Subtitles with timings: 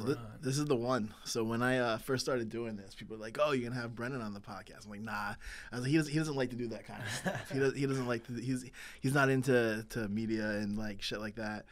[0.00, 1.12] So th- this is the one.
[1.24, 3.94] So when I uh, first started doing this, people were like, "Oh, you're gonna have
[3.94, 5.34] Brennan on the podcast." I'm like, "Nah."
[5.72, 6.12] I was like, "He doesn't.
[6.12, 7.50] He doesn't like to do that kind of stuff.
[7.50, 7.74] He does.
[7.76, 8.34] He doesn't like to.
[8.34, 8.70] He's
[9.00, 11.66] he's not into to media and like shit like that."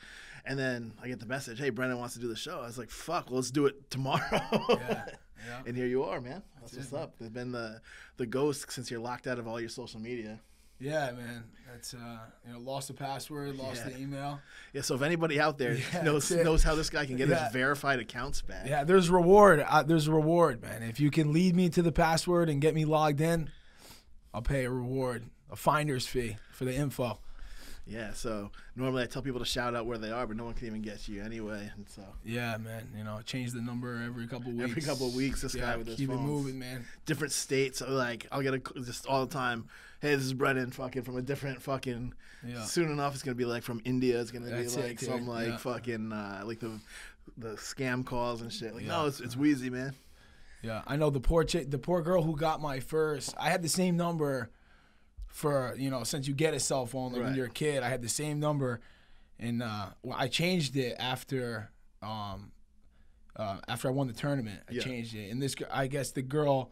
[0.45, 2.79] And then I get the message, "Hey, Brennan wants to do the show." I was
[2.79, 4.69] like, "Fuck, well, let's do it tomorrow." Yeah,
[5.47, 5.63] yeah.
[5.67, 6.43] and here you are, man.
[6.61, 7.15] That's what's up.
[7.19, 7.81] There's been the
[8.17, 10.41] the ghost since you're locked out of all your social media.
[10.81, 11.45] Yeah, man.
[11.71, 13.93] That's uh, you know, lost the password, lost Yeah.
[13.93, 14.41] the email.
[14.73, 14.83] Yeah.
[14.83, 17.45] So if anybody out there Yeah, knows knows how this guy can get Yeah.
[17.45, 19.65] his verified accounts back, Yeah, there's reward.
[19.69, 20.83] Uh, there's a reward, man.
[20.83, 23.51] If you can lead me to the password and get me logged in,
[24.33, 27.19] I'll pay a reward, a finder's fee for the info.
[27.87, 30.53] Yeah, so normally I tell people to shout out where they are, but no one
[30.53, 31.71] can even get you anyway.
[31.75, 32.87] And so Yeah, man.
[32.97, 34.71] You know, change the number every couple weeks.
[34.71, 36.07] every couple of weeks, this guy with his phone.
[36.07, 36.85] keep phones, it moving, man.
[37.07, 37.81] different states.
[37.87, 39.69] Like I'll get a just all the time.
[40.01, 42.15] Hey, this is Brennan, fucking from a different fucking.
[42.47, 42.63] Yeah.
[42.65, 44.21] Soon enough, it's gonna be like from India.
[44.21, 45.09] It's gonna That's be it, like dude.
[45.09, 45.57] some like Yeah.
[45.57, 46.79] fucking uh, like the
[47.37, 48.75] the scam calls and shit.
[48.75, 48.91] Like Yeah.
[49.03, 49.95] no, it's it's Wheezy, man.
[50.63, 53.35] Yeah, I know the poor chick, the poor girl who got my first.
[53.39, 54.51] I had the same number
[55.27, 57.83] for you know since you get a cell phone like when you're a kid.
[57.83, 58.81] I had the same number,
[59.41, 61.71] and uh, well, I changed it after
[62.03, 62.53] um,
[63.35, 64.61] uh, after I won the tournament.
[64.69, 64.83] I Yeah.
[64.83, 66.71] changed it, and this I guess the girl.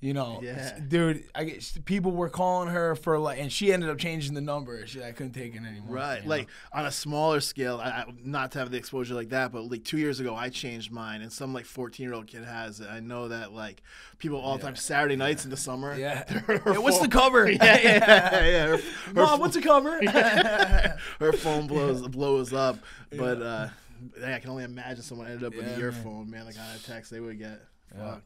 [0.00, 0.78] You know, Yeah.
[0.86, 1.24] dude.
[1.34, 4.86] I guess people were calling her for like, and she ended up changing the number.
[4.86, 5.96] She, I couldn't take it anymore.
[5.96, 6.28] Right, you know?
[6.28, 9.82] like on a smaller scale, I, not to have the exposure like that, but like
[9.82, 12.86] two years ago, I changed mine, and some like fourteen year old kid has it.
[12.88, 13.82] I know that like
[14.18, 15.96] people all the time Saturday nights in the summer.
[15.98, 16.22] yeah.
[16.48, 17.50] Yeah, what's the cover?
[17.50, 18.66] yeah, yeah, yeah.
[18.68, 18.82] Her, her
[19.14, 20.00] Mom, phone- what's the cover?
[21.18, 22.78] her phone blows blows up.
[23.10, 23.68] But uh,
[24.24, 25.88] I can only imagine someone ended up with Yeah, an man.
[25.88, 26.46] earphone, man.
[26.46, 27.60] The kind of text they would get.
[27.96, 28.22] Fuck.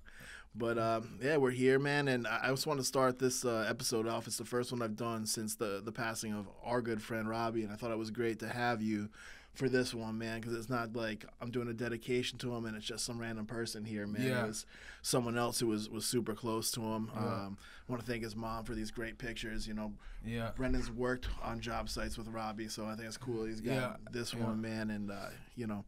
[0.54, 4.06] But um, yeah, we're here, man, and I just want to start this uh, episode
[4.06, 4.26] off.
[4.26, 7.62] It's the first one I've done since the the passing of our good friend Robbie,
[7.62, 9.08] and I thought it was great to have you
[9.54, 12.74] for this one, man, because it's not like I'm doing a dedication to him and
[12.74, 14.26] it's just some random person here, man.
[14.26, 14.44] Yeah.
[14.44, 14.66] It was
[15.02, 17.10] someone else who was was super close to him.
[17.16, 17.58] Um,
[17.88, 19.66] I want to thank his mom for these great pictures.
[19.66, 19.92] You know,
[20.24, 20.50] yeah.
[20.56, 23.44] Brendan's worked on job sites with Robbie, so I think it's cool.
[23.44, 24.44] He's got Yeah, this yeah.
[24.44, 25.84] one, man, and uh, you know,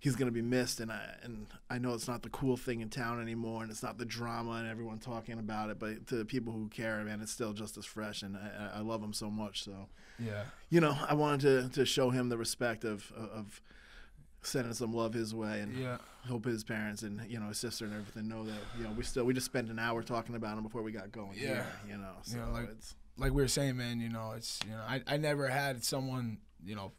[0.00, 0.80] he's gonna be missed.
[0.80, 3.82] And I and I know it's not the cool thing in town anymore, and it's
[3.82, 5.78] not the drama and everyone talking about it.
[5.78, 8.78] But to the people who care, man, it's still just as fresh, and I, I-
[8.78, 9.62] I love him so much.
[9.64, 10.44] So Yeah.
[10.70, 13.60] you know, I wanted to to show him the respect of of
[14.42, 15.98] sending some love his way, and Yeah.
[16.28, 19.02] hope his parents and you know his sister and everything know that you know we
[19.02, 21.32] still we just spent an hour talking about him before we got going.
[21.34, 21.46] Yeah.
[21.46, 22.94] here, you know, so Yeah, like- it's.
[23.16, 26.38] like we were saying, man, you know, it's you know, I, I never had someone,
[26.64, 26.92] you know,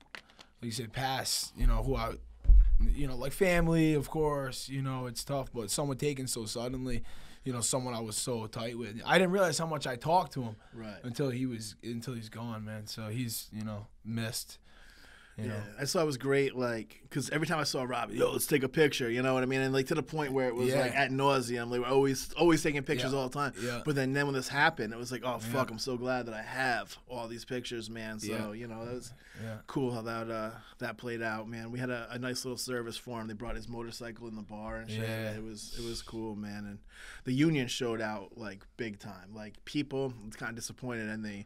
[0.61, 2.15] like you said, pass, you know, who I,
[2.79, 7.03] you know, like family, of course, you know, it's tough, but someone taken so suddenly,
[7.43, 10.33] you know, someone I was so tight with, I didn't realize how much I talked
[10.33, 10.99] to him Right.
[11.03, 12.87] until he was until he's gone, man.
[12.87, 14.59] So he's you know missed,
[15.37, 15.63] you Yeah, know.
[15.79, 18.63] I saw it was great, like, because every time I saw Robbie, yo, let's take
[18.63, 19.61] a picture, you know what I mean?
[19.61, 20.81] And like to the point where it was Yeah.
[20.81, 23.19] like at nauseum, like we're always, always taking pictures Yeah.
[23.19, 23.53] all the time.
[23.61, 23.81] Yeah.
[23.85, 25.73] But then, then when this happened, it was like, oh fuck, Yeah.
[25.73, 28.19] I'm so glad that I have all these pictures, man.
[28.19, 28.51] So Yeah.
[28.53, 29.57] you know, that was Yeah.
[29.67, 31.69] cool how that uh, that played out, man.
[31.71, 33.27] We had a, a nice little service for him.
[33.27, 35.01] They brought his motorcycle in the bar and shit.
[35.07, 35.31] Yeah.
[35.35, 36.65] It was it was cool, man.
[36.65, 36.79] And
[37.25, 39.33] the union showed out like big time.
[39.35, 41.45] Like people, it's kind of disappointed and the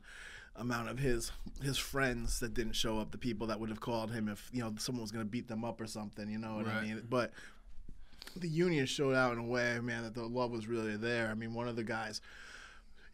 [0.55, 1.31] amount of his
[1.63, 3.11] his friends that didn't show up.
[3.11, 5.63] The people that would have called him if you know someone was gonna beat them
[5.63, 6.29] up or something.
[6.29, 7.03] You know what I mean?
[7.09, 7.31] But
[8.35, 11.29] the union showed out in a way, man, that the love was really there.
[11.29, 12.21] I mean, one of the guys.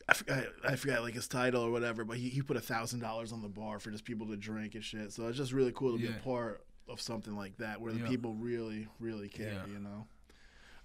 [0.09, 3.01] I forgot, I forgot like his title or whatever, but he, he put a thousand
[3.01, 5.11] dollars on the bar for just people to drink and shit.
[5.11, 7.99] So it's just really cool to be a part of something like that where the
[7.99, 8.07] Yeah.
[8.07, 9.65] people really, really care, Yeah.
[9.73, 10.07] you know.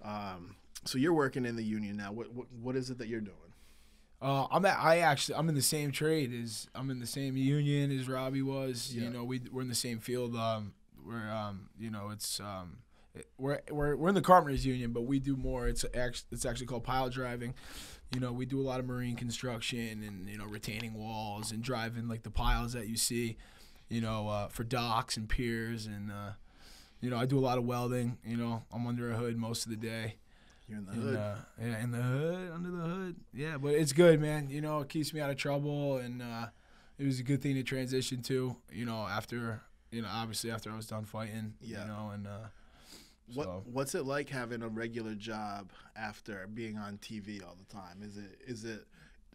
[0.02, 2.10] Um, so you're working in the union now.
[2.10, 3.36] What what, what is it that you're doing?
[4.22, 7.36] Uh, I'm at, I actually I'm in the same trade as I'm in the same
[7.36, 8.94] union as Robbie was.
[8.94, 9.04] Yeah.
[9.04, 10.36] You know, we we're in the same field.
[10.36, 10.74] Um,
[11.04, 12.78] we're um, you know, it's um,
[13.14, 15.66] it- we're we're we're in the carpenters union, but we do more.
[15.66, 17.54] It's actually it's actually called pile driving.
[18.14, 21.60] You know, we do a lot of marine construction and you know retaining walls and
[21.62, 23.36] driving like the piles that you see.
[23.88, 26.30] You know, uh, for docks and piers and uh,
[27.00, 28.18] you know I do a lot of welding.
[28.24, 30.14] You know, I'm under a hood most of the day.
[30.72, 31.16] You're in the hood.
[31.16, 33.16] uh, yeah, in the hood, under the hood.
[33.34, 34.48] Yeah, but it's good, man.
[34.48, 36.46] You know, it keeps me out of trouble, and uh,
[36.98, 38.56] it was a good thing to transition to.
[38.72, 39.60] You know, after
[39.90, 41.54] you know, obviously after I was done fighting.
[41.60, 41.82] Yeah.
[41.82, 42.30] You know, and uh,
[43.34, 47.70] what so- what's it like having a regular job after being on TV all the
[47.72, 48.02] time?
[48.02, 48.86] Is it is it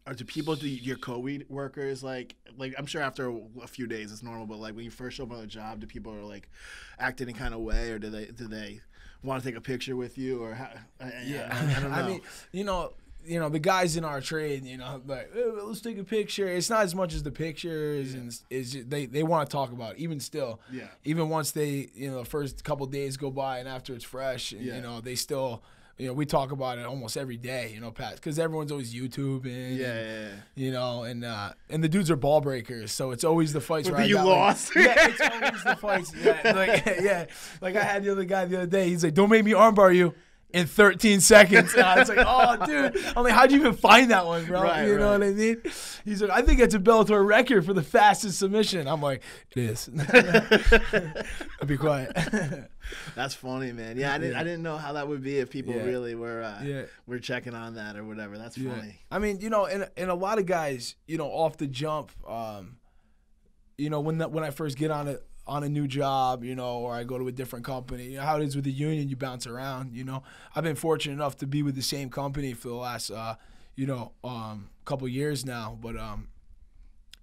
[0.07, 3.31] or do people do your co-workers like like I'm sure after
[3.61, 5.81] a few days it's normal, but like when you first show up on a job,
[5.81, 6.49] do people are like
[6.97, 8.81] act any kind of way, or do they do they
[9.23, 10.69] want to take a picture with you, or how?
[10.99, 12.07] Uh, uh, I, I- I, I don't know.
[12.07, 12.21] mean,
[12.51, 12.93] you know,
[13.25, 16.47] you know the guys in our trade, you know, like "Oh, let's take a picture.
[16.47, 19.93] It's not as much as the pictures, and is they they want to talk about
[19.95, 20.61] it, even still.
[20.71, 20.87] Yeah.
[21.03, 24.53] Even once they you know the first couple days go by and after it's fresh,
[24.53, 24.75] and, Yeah.
[24.77, 25.61] you know they still.
[25.97, 27.71] You know, we talk about it almost every day.
[27.73, 29.45] You know, Pat, because everyone's always YouTubing.
[29.45, 30.27] Yeah, and, yeah, yeah.
[30.55, 33.89] You know, and uh, and the dudes are ball breakers, so it's always the fights
[33.89, 34.75] where you got, like- lost.
[34.75, 36.11] yeah, it's always the fights.
[36.23, 37.25] Yeah, like, yeah,
[37.61, 38.89] like I had the other guy the other day.
[38.89, 40.13] He's like, "Don't make me armbar you."
[40.57, 44.09] In 13 seconds, and I was like, "Oh, dude!" I'm like, "How'd you even find
[44.11, 45.61] that one, bro?" Right, you know what I mean?
[46.03, 49.21] He's like, "I think it's a Bellator record for the fastest submission." I'm like,
[49.55, 49.89] "It is."
[51.61, 52.11] I'll be quiet.
[53.15, 53.97] That's funny, man.
[53.97, 54.35] Yeah, I didn't.
[54.37, 55.83] I didn't know how that would be if people Yeah.
[55.83, 56.41] really were.
[56.41, 56.81] Uh, Yeah.
[57.05, 58.37] were checking on that or whatever.
[58.37, 58.75] That's Yeah.
[58.75, 58.99] funny.
[59.11, 62.11] I mean, you know, and and a lot of guys, you know, off the jump,
[62.27, 62.77] um,
[63.77, 65.17] you know, when that when I first get on a
[65.47, 68.23] on a new job, you know, or I go to a different company, you know
[68.23, 69.93] how it is with the union, you bounce around.
[69.93, 70.23] You know,
[70.55, 73.35] I've been fortunate enough to be with the same company for the last, uh,
[73.75, 75.77] you know, um, couple years now.
[75.81, 76.27] But um,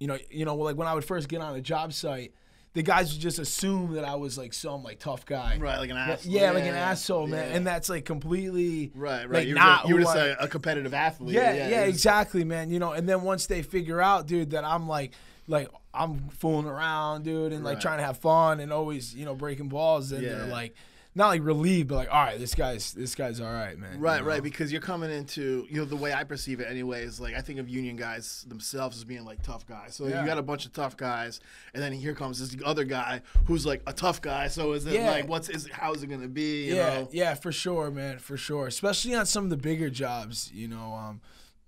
[0.01, 2.33] you know, you know, like when I would first get on a job site.
[2.75, 5.91] The guys would just assume that I was like some like tough guy, Right, like
[5.91, 6.33] an asshole.
[6.33, 7.51] Yeah, like an asshole, man.
[7.51, 7.57] yeah.
[7.57, 9.31] And that's like completely Right, right.
[9.31, 11.37] Like you not just, you were just I- a, competitive athlete.
[11.37, 12.71] yeah, yeah, was- exactly, man.
[12.71, 15.13] You know, and then once they figure out, dude, that I'm like,
[15.47, 17.83] like I'm fooling around, dude, and like Right.
[17.83, 20.75] trying to have fun and always, you know, breaking balls, then they're like,
[21.17, 24.01] not like relieved, but like, all right, this guy's, this guy's all right, man.
[24.01, 24.27] Right, you know?
[24.29, 27.35] right, because you're coming into you know the way I perceive it anyway is like
[27.37, 29.95] I think of union guys themselves as being like tough guys.
[29.95, 30.23] So Yeah.
[30.23, 31.39] you got a bunch of tough guys,
[31.73, 34.49] and then here comes this other guy who's like a tough guy.
[34.49, 35.09] So is it Yeah.
[35.09, 36.65] like what's is how's it gonna be?
[36.67, 37.09] You yeah, know?
[37.13, 38.67] yeah, for sure, man, for sure.
[38.67, 40.93] Especially on some of the bigger jobs, you know.
[40.95, 41.21] Um,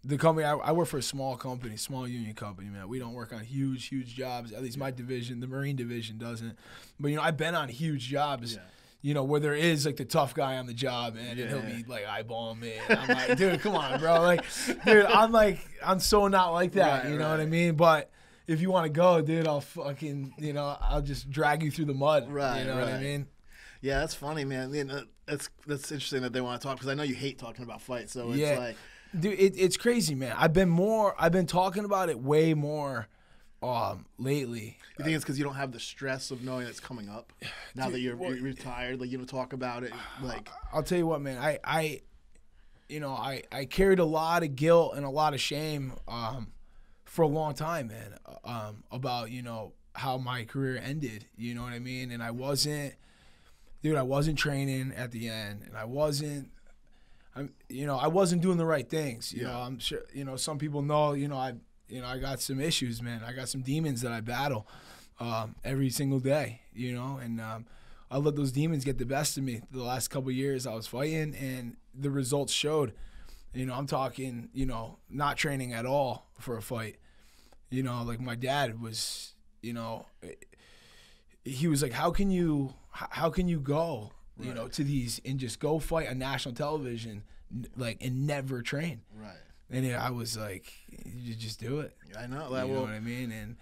[0.07, 2.89] the company I, I work for a small company, small union company, man.
[2.89, 4.53] We don't work on huge, huge jobs.
[4.53, 6.57] At least my division, the Marine division, doesn't.
[7.01, 8.55] But you know, I've been on huge jobs.
[8.55, 8.61] Yeah.
[9.03, 11.61] You know where there is like the tough guy on the job, man, and he'll
[11.61, 12.75] be like eyeballing me.
[12.89, 14.21] And I'm like, dude, come on, bro.
[14.21, 14.45] Like,
[14.85, 17.05] dude, I'm like, I'm so not like that.
[17.05, 17.75] Right, you know what I mean?
[17.77, 18.11] But
[18.47, 21.85] if you want to go, dude, I'll fucking, you know, I'll just drag you through
[21.85, 22.31] the mud.
[22.31, 23.27] Right, You know what I mean?
[23.81, 24.73] Yeah, that's funny, man.
[24.75, 27.39] You know, that's that's interesting that they want to talk because I know you hate
[27.39, 28.13] talking about fights.
[28.13, 28.59] So it's Yeah.
[28.59, 28.77] like
[29.19, 33.07] dude it, it's crazy man i've been more i've been talking about it way more
[33.63, 37.09] um lately you think it's because you don't have the stress of knowing it's coming
[37.09, 37.33] up
[37.77, 39.01] now that you're, you're retired.
[39.01, 39.93] Like you don't talk about it.
[40.23, 42.01] Like i'll tell you what man i i
[42.89, 46.53] you know i i carried a lot of guilt and a lot of shame um
[47.05, 51.63] for a long time man um about you know how my career ended you know
[51.63, 52.93] what i mean and i wasn't
[53.83, 56.51] dude i wasn't training at the end and i wasn't
[57.39, 59.31] I'm, you know, I wasn't doing the right things.
[59.31, 59.67] You know, Yeah.
[59.67, 61.53] I'm sure, you know, some people know, you know, I,
[61.87, 63.23] you know, I got some issues, man.
[63.23, 64.67] I got some demons that I battle
[65.21, 67.67] um, every single day, you know, and um,
[68.11, 69.61] I let those demons get the best of me.
[69.71, 72.95] The last couple of years I was fighting, and the results showed.
[73.53, 76.97] You know, I'm talking, you know, not training at all for a fight.
[77.69, 80.07] You know, like my dad was, you know,
[81.45, 82.73] he was like, "How can you,
[83.11, 87.23] how can you go, you know, to these and just go fight on national television,
[87.77, 89.37] like, and never train?" right.
[89.69, 90.73] And yeah, I was like,
[91.05, 92.49] "You just do it." I know.
[92.49, 93.33] You know what I mean?
[93.33, 93.57] And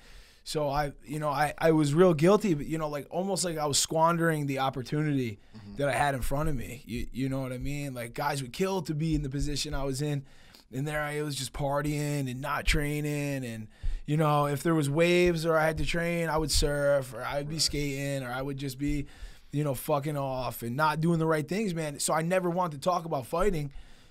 [0.44, 3.56] so I, you know, I, I was real guilty, but you know, like almost like
[3.56, 5.76] I was squandering the opportunity mm-hmm.
[5.76, 6.82] that I had in front of me.
[6.84, 7.94] You, you know what I mean?
[7.94, 10.24] Like guys would kill to be in the position I was in,
[10.72, 13.68] and there I was just partying and not training, and
[14.06, 17.22] you know, if there was waves or I had to train, I would surf or
[17.22, 19.06] I would be skating or I would just be,
[19.54, 21.98] you know, fucking off and not doing the right things, man.
[22.00, 23.70] So I never wanted to talk about fighting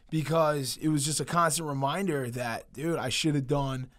[0.09, 3.89] because it was just a constant reminder that, dude, I should have done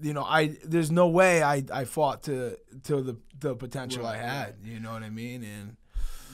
[0.00, 4.14] you know, I there's no way I, I fought to to the the potential I
[4.16, 4.54] Right, had.
[4.64, 5.44] You know what I mean?
[5.44, 5.76] And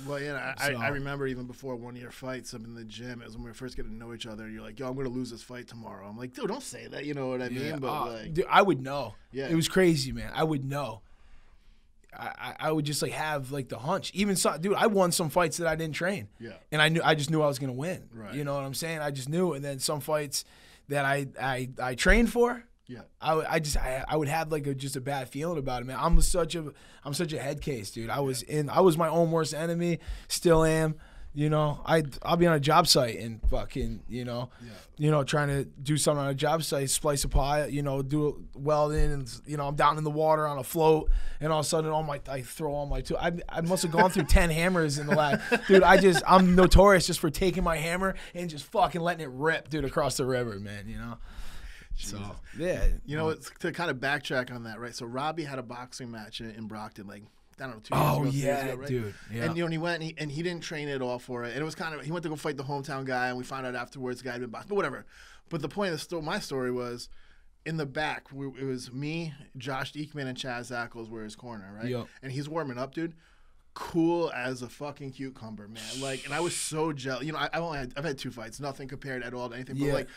[0.06, 2.74] Well, yeah, I, So- I, I remember even before one of your fights up in
[2.74, 4.48] the gym, it was when we were first getting to know each other.
[4.48, 7.04] You're like, "Yo, I'm gonna lose this fight tomorrow." I'm like, "Dude, don't say that."
[7.04, 7.78] You know what I mean?
[7.80, 9.14] but uh, like, dude, I would know.
[9.30, 9.48] Yeah.
[9.48, 10.32] it was crazy, man.
[10.34, 11.02] I would know.
[12.12, 14.10] I, I, would just like have like the hunch.
[14.14, 16.28] Even so, dude, I won some fights that I didn't train.
[16.38, 16.52] Yeah.
[16.72, 18.08] and I knew I just knew I was gonna win.
[18.12, 18.34] Right.
[18.34, 18.98] You know what I'm saying?
[19.00, 19.52] I just knew.
[19.52, 20.44] And then some fights
[20.88, 22.64] that I I, I trained for.
[22.86, 25.82] yeah, I, I just I, I would have like a just a bad feeling about
[25.82, 25.98] it, man.
[26.00, 26.72] I'm such a
[27.04, 28.10] I'm such a head case, dude.
[28.10, 30.96] I was in I was my own worst enemy, still am.
[31.32, 34.70] You know, I I'll be on a job site and fucking you know, Yeah.
[34.98, 38.02] you know, trying to do something on a job site, splice a pile, you know,
[38.02, 41.08] do welding, and you know, I'm down in the water on a float,
[41.38, 43.16] and all of a sudden, all my I throw all my two.
[43.16, 45.84] I I must have gone through ten hammers in the last, dude.
[45.84, 49.68] I just I'm notorious just for taking my hammer and just fucking letting it rip,
[49.68, 50.88] dude, across the river, man.
[50.88, 51.18] You know.
[51.96, 52.18] So
[52.58, 54.94] yeah, You know, it's, to kind of backtrack on that, right?
[54.94, 57.24] So Robbie had a boxing match in, in Brockton like
[57.60, 58.88] I don't know, two years Oh ago, yeah, ago, right?
[58.88, 59.14] dude.
[59.32, 59.44] Yeah.
[59.44, 61.44] And you know, and he went and he, and he didn't train at all for
[61.44, 61.50] it.
[61.52, 63.44] And it was kind of he went to go fight the hometown guy, and we
[63.44, 65.04] found out afterwards the guy had been boxed, but whatever.
[65.48, 67.08] But the point of the story, my story was,
[67.66, 71.70] in the back, we, it was me, Josh Eekman, and Chaz Ackles were his corner,
[71.76, 71.88] right?
[71.90, 72.06] Yep.
[72.22, 73.14] And he's warming up, dude.
[73.74, 75.82] Cool as a fucking cucumber, man.
[76.00, 77.24] Like, and I was so jealous.
[77.24, 79.54] You know, I, I've only had, I've had two fights, nothing compared at all to
[79.54, 79.76] anything.
[79.76, 79.92] But Yeah.
[79.94, 80.08] like,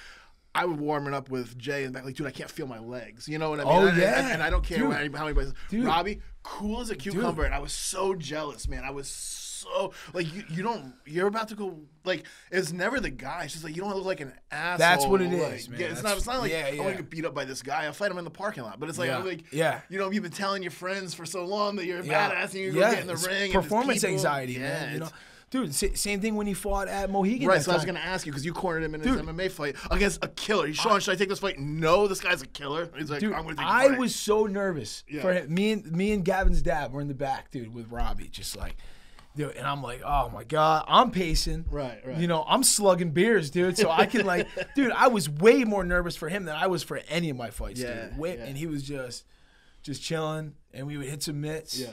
[0.56, 3.28] I was warming up with Jay and back, like, dude, I can't feel my legs.
[3.28, 3.74] You know what I mean?
[3.74, 4.30] Oh, And- and- yeah.
[4.34, 4.94] And, I don't care Dude.
[4.94, 5.52] how many-.
[5.70, 5.86] Dude.
[5.86, 8.84] Robbie, cool as a cucumber, and I was so jealous, man.
[8.84, 10.44] I was so like you.
[10.50, 10.94] You don't.
[11.06, 13.46] You're about to go like it's never the guy.
[13.46, 14.78] It's just like you don't look like an asshole.
[14.78, 15.80] That's what it like, is, man.
[15.80, 16.18] yeah, it's not.
[16.18, 16.98] It's not like yeah, oh, I want yeah.
[16.98, 17.86] to get beat up by this guy.
[17.86, 18.80] I'll fight him in the parking lot.
[18.80, 19.20] But it's like Yeah.
[19.20, 19.80] I'm like Yeah.
[19.90, 22.30] You know, you've been telling your friends for so long that you're a Yeah.
[22.30, 23.52] badass and you go Yeah, get in the it's ring.
[23.54, 24.94] Performance anxiety, yeah, man.
[24.94, 25.10] You know,
[25.54, 25.74] dude.
[25.74, 27.48] same thing when he fought at Mohegan.
[27.48, 29.26] Right, so I was gonna ask you because you cornered him in his Dude.
[29.26, 30.68] MMA fight against a killer.
[30.68, 31.58] He's Sean, should I take this fight?
[31.60, 32.90] No, this guy's a killer.
[32.98, 34.00] He's like, Dude, I'm gonna take I fight.
[34.00, 35.22] was so nervous Yeah.
[35.22, 35.54] for him.
[35.54, 38.76] Me and me and Gavin's dad were in the back, dude, with Robbie, just like,
[39.36, 39.56] dude.
[39.56, 41.66] And I'm like, oh my god, I'm pacing.
[41.70, 42.18] Right, right.
[42.18, 43.78] You know, I'm slugging beers, dude.
[43.78, 46.84] So I can like, dude, I was way more nervous for him than I was
[46.84, 48.18] for any of my fights, Yeah, dude.
[48.18, 48.44] Way, yeah.
[48.46, 49.24] And he was just,
[49.84, 51.80] just chilling, and we would hit some mitts.
[51.80, 51.88] Yeah.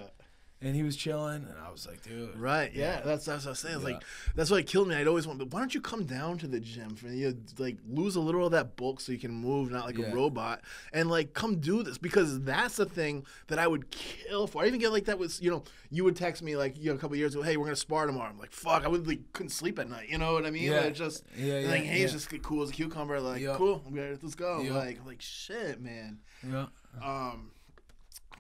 [0.63, 2.37] And he was chilling, and I was like, dude.
[2.39, 2.71] Right.
[2.75, 3.01] Yeah.
[3.03, 3.79] That's that's what I was saying.
[3.79, 3.85] Yeah.
[3.95, 4.03] Like
[4.35, 4.95] that's what killed me.
[4.95, 5.39] I'd always want.
[5.39, 8.45] But why don't you come down to the gym for you like lose a little
[8.45, 10.13] of that bulk so you can move, not like Yeah.
[10.13, 10.61] a robot,
[10.93, 14.63] and like come do this because that's the thing that I would kill for.
[14.63, 16.95] I even get like that was you know you would text me like you know
[16.95, 18.29] a couple years ago, hey we're gonna spar tomorrow.
[18.29, 20.11] I'm like fuck, I would like couldn't sleep at night.
[20.11, 20.65] You know what I mean?
[20.65, 20.81] Yeah.
[20.83, 23.19] Like, just Yeah, like yeah, hey it's just cool as a cucumber.
[23.19, 23.57] Like Yup.
[23.57, 24.61] cool, okay, let's go.
[24.61, 24.75] Yup.
[24.75, 26.19] Like like shit, man.
[26.47, 26.67] Yeah.
[27.03, 27.53] Um,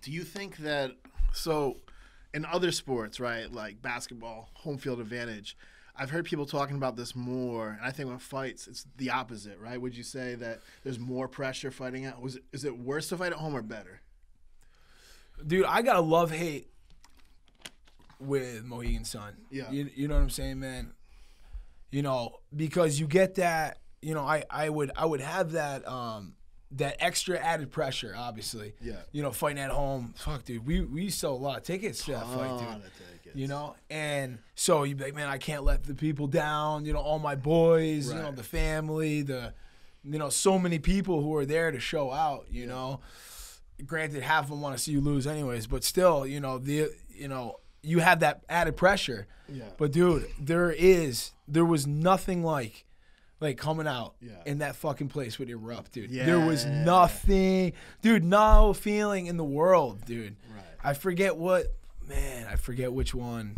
[0.03, 0.93] do you think that
[1.33, 1.79] so
[2.35, 5.57] in other sports, right, like basketball, home field advantage?
[5.97, 9.59] I've heard people talking about this more, and I think with fights, it's the opposite,
[9.59, 9.79] right?
[9.81, 12.23] Would you say that there's more pressure fighting out?
[12.23, 14.01] Was it, is it worse to fight at home or better?
[15.47, 16.69] dude, I got a love hate
[18.19, 19.37] with Mohegan Sun.
[19.51, 19.71] Yeah.
[19.71, 20.93] You, you know what I'm saying, man?
[21.91, 25.87] You know, because you get that, you know, I, I would I would have that
[25.87, 26.35] um
[26.73, 28.75] that extra added pressure, obviously.
[28.81, 28.97] Yeah.
[29.13, 30.15] You know, fighting at home.
[30.17, 32.69] Fuck dude, we we sell a lot of tickets to that fight, dude.
[32.69, 33.37] of tickets.
[33.37, 36.85] You know, and so you be like, man, I can't let the people down.
[36.85, 38.17] You know, all my boys, Right.
[38.17, 39.53] you know, the family, the,
[40.05, 42.47] you know, so many people who are there to show out.
[42.51, 43.01] You know,
[43.87, 46.89] granted, half of them want to see you lose anyways, but still, you know, the,
[47.09, 49.27] you know, you have that added pressure.
[49.49, 49.65] Yeah.
[49.79, 52.85] But dude, there is, there was nothing like.
[53.41, 54.33] Like coming out Yeah.
[54.45, 56.11] in that fucking place would erupt, dude.
[56.13, 58.23] There was nothing, dude.
[58.23, 60.37] No feeling in the world, dude.
[60.55, 60.65] Right.
[60.85, 61.73] I forget what
[62.07, 62.47] man.
[62.51, 63.57] I forget which one.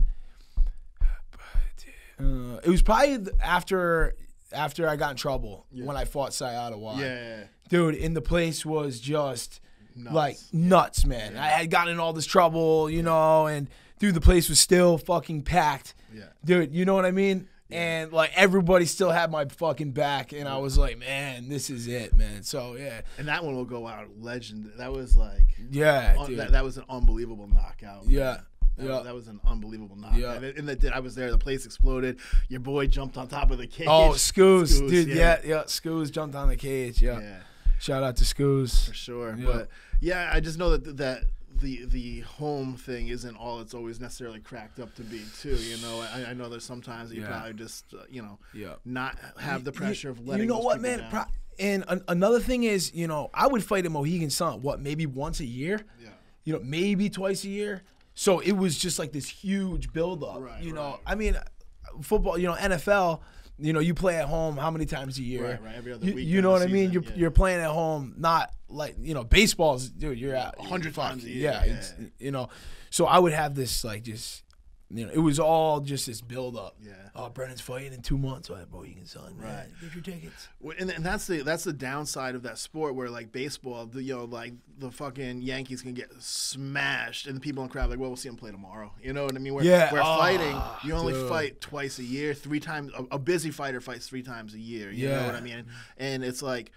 [2.21, 4.15] Uh, it was probably after
[4.53, 7.01] after I got in trouble when I fought Saad Awad.
[7.01, 7.45] Yeah.
[7.69, 9.61] Dude, and the place was just
[9.97, 10.15] Nuts.
[10.15, 11.37] like nuts, man.
[11.37, 14.99] I had gotten in all this trouble, you know, and dude, the place was still
[14.99, 15.95] fucking packed.
[16.15, 16.25] Yeah.
[16.45, 17.49] Dude, you know what I mean?
[17.73, 21.88] And like everybody still had my fucking back, and I was like, man, this is
[21.88, 22.43] it, man.
[22.43, 24.71] So yeah, And that one will go out legend.
[24.79, 28.05] That was like, yeah, un- that, that was an unbelievable knockout.
[28.07, 28.14] man.
[28.14, 28.41] yeah,
[28.76, 29.00] That, yeah.
[29.00, 30.19] that was an unbelievable knockout.
[30.19, 30.33] Yeah.
[30.35, 31.31] And, and that, I was there.
[31.31, 32.19] The place exploded.
[32.49, 33.87] Your boy jumped on top of the cage.
[33.88, 35.14] Oh, Scoos, Scoos, dude, yeah.
[35.14, 37.21] yeah, yeah, Scoos jumped on the cage, yeah.
[37.21, 37.37] Yeah.
[37.79, 38.87] Shout out to Scoos.
[38.88, 39.35] for sure.
[39.37, 39.45] Yeah.
[39.47, 39.69] But
[40.00, 41.25] yeah, I just know that that
[41.61, 45.54] the the home thing isn't all it's always necessarily cracked up to be too.
[45.56, 47.28] You know, I, I know there's sometimes that you Yeah.
[47.28, 48.75] probably just uh, you know Yeah.
[48.85, 50.42] not have the You- pressure of letting.
[50.47, 51.06] You know what, man?
[51.11, 51.25] Pro-
[51.59, 55.04] and an- another thing is, you know, I would fight a Mohegan Sun, what, maybe
[55.06, 55.85] once a year?
[56.02, 56.09] yeah.
[56.44, 57.82] You know, maybe twice a year.
[58.14, 60.40] So it was just like this huge buildup.
[60.40, 61.00] Right, you know, right.
[61.06, 61.37] I mean,
[62.02, 63.21] football, you know, NFL,
[63.59, 65.44] you know, you play at home how many times a year?
[65.44, 66.92] Right, right, every other you, week you during know what I mean?
[66.92, 67.11] You're, yeah.
[67.14, 71.25] you're playing at home, not like, you know, baseball's, dude, you're at A hundred times
[71.25, 71.73] a year, Yeah, yeah.
[71.73, 72.49] It's, you know,
[72.90, 74.42] so I would have this, like, just,
[74.93, 76.77] you know, it was all just this build up.
[76.83, 76.93] Yeah.
[77.15, 78.51] Oh, Brennan's fighting in two months.
[78.51, 79.47] Oh, Mohegan Sun, man.
[79.47, 79.67] Right.
[79.81, 80.49] Get your tickets.
[80.79, 84.15] And, and that's the that's the downside of that sport where like baseball, the you
[84.17, 87.89] know like the fucking Yankees can get smashed and the people in the crowd are
[87.91, 88.93] like, well, we'll see them play tomorrow.
[89.03, 89.55] You know what I mean?
[89.55, 89.93] Where, Yeah.
[89.93, 91.29] where Ah, fighting, you only dude.
[91.29, 92.93] fight twice a year, three times.
[92.97, 94.91] A, a busy fighter fights three times a year.
[94.91, 95.65] You know what I mean?
[95.97, 96.71] And it's like.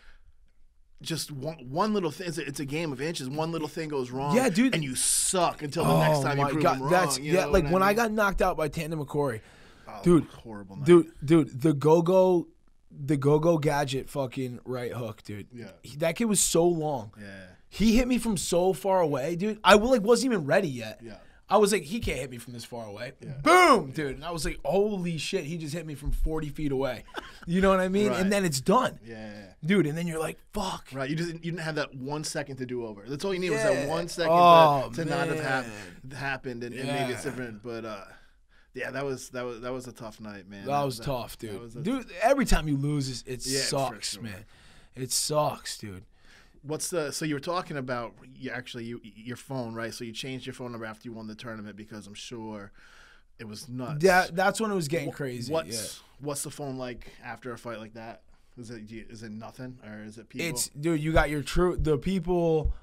[1.01, 2.27] Just one one little thing.
[2.27, 3.29] It's a, it's a game of inches.
[3.29, 4.73] One little thing goes wrong, Yeah, dude.
[4.73, 6.87] and you suck until the next oh time you prove them wrong.
[6.87, 7.45] Oh That's you yeah.
[7.45, 7.95] Like when I mean?
[7.97, 9.41] got knocked out by Tamdan McCrory,
[9.87, 10.85] Oh, dude, horrible, night.
[10.85, 12.47] dude, dude, the go go,
[12.89, 15.47] the go go gadget, fucking right hook, dude.
[15.53, 15.71] Yeah.
[15.83, 17.11] He- that kid was so long.
[17.19, 17.27] Yeah,
[17.69, 19.59] He hit me from so far away, dude.
[19.63, 21.01] I like wasn't even ready yet.
[21.03, 21.17] Yeah.
[21.47, 23.13] I was like, he can't hit me from this far away.
[23.43, 24.15] Boom, dude.
[24.15, 27.03] And I was like, holy shit, he just hit me from 40 feet away.
[27.45, 28.09] You know what I mean?
[28.09, 28.19] Right.
[28.19, 28.99] And then it's done.
[29.05, 29.31] Yeah.
[29.63, 30.87] Dude, and then you're like, fuck.
[30.91, 33.03] Right, you just you didn't have that one second to do over.
[33.07, 36.63] That's all you need was that one second Oh, to, to not have hap- happened,
[36.63, 37.61] and, and maybe it's different.
[37.63, 38.05] But uh,
[38.73, 40.65] yeah, that was that was that was a tough night, man.
[40.65, 41.61] That was tough, that dude.
[41.61, 44.23] was a- dude, every time you lose, it, it Yeah, sucks, sure.
[44.23, 44.45] man.
[44.95, 46.03] It sucks, dude.
[46.65, 49.93] What's the so you were talking about you actually you, your phone right?
[49.93, 52.71] So you changed your phone number after you won the tournament because I'm sure
[53.39, 54.03] it was nuts.
[54.03, 55.53] That that's when it was getting Wh- crazy.
[55.53, 56.03] What's yeah.
[56.25, 58.21] what's the phone like after a fight like that?
[58.57, 60.47] Is it is it nothing or is it people?
[60.47, 62.73] It's dude, you got your true the people,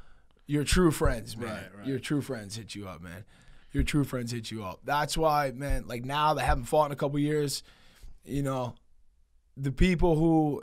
[0.47, 1.49] your true friends, man.
[1.49, 1.87] Right, right.
[1.87, 3.25] Your true friends hit you up, man.
[3.73, 4.81] Your true friends hit you up.
[4.85, 5.85] That's why, man.
[5.87, 7.63] Like now they haven't fought in a couple years,
[8.25, 8.75] you know,
[9.57, 10.63] the people who,